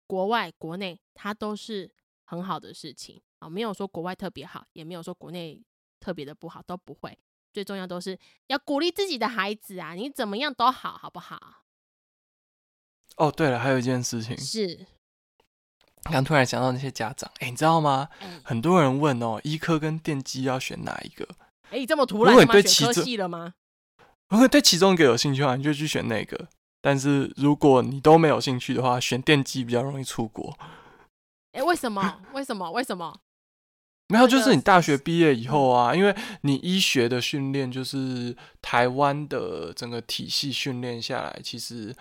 [0.07, 1.89] 国外、国内，它都是
[2.25, 5.61] 很好的事情啊，没有说国外特别好，也没有说国内
[5.99, 7.17] 特别的不好，都不会。
[7.53, 8.17] 最重要都是
[8.47, 11.63] 要鼓励自己的孩子啊，你怎么样都好，好不好？
[13.17, 14.85] 哦，对了，还有一件事情是，
[16.03, 18.09] 刚突然想到那些家长，哎，你知道吗？
[18.43, 21.27] 很多人问哦，医科跟电机要选哪一个？
[21.69, 22.61] 哎，这么突然吗？
[22.61, 23.53] 选科系了吗？
[24.29, 26.47] 如果对其中一个有兴趣的话，你就去选那个。
[26.81, 30.57] 但是如果你都没有兴趣的话，选电机比较容易出国。
[31.53, 32.19] 哎、欸，为什么？
[32.33, 32.71] 为什么？
[32.71, 33.19] 为什么？
[34.07, 41.95] 没有，就是你大学毕业以后啊，因为你医学的训练就是台湾的整个体系训练下来，其实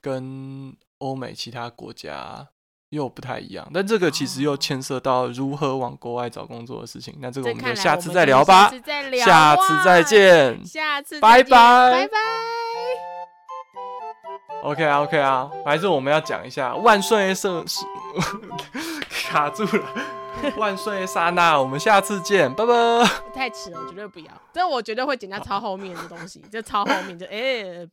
[0.00, 2.48] 跟欧美其他国家
[2.88, 3.70] 又不太一样。
[3.74, 7.14] 但这个其实又牵涉到如何往国外找工作的事情。
[7.18, 8.70] 那这个我们就下次再聊吧。
[9.22, 10.64] 下次再见。
[10.64, 11.48] 下次拜拜。
[11.50, 13.19] 拜拜。
[14.62, 17.64] OK 啊，OK 啊，还是我们要讲一下万岁圣
[19.10, 19.84] 卡住了，
[20.56, 22.74] 万岁刹那，我们下次见，拜拜。
[23.34, 27.30] 太迟了，绝对不要，这我绝对会剪到超后面的东西，就超后面就哎。
[27.30, 27.88] 欸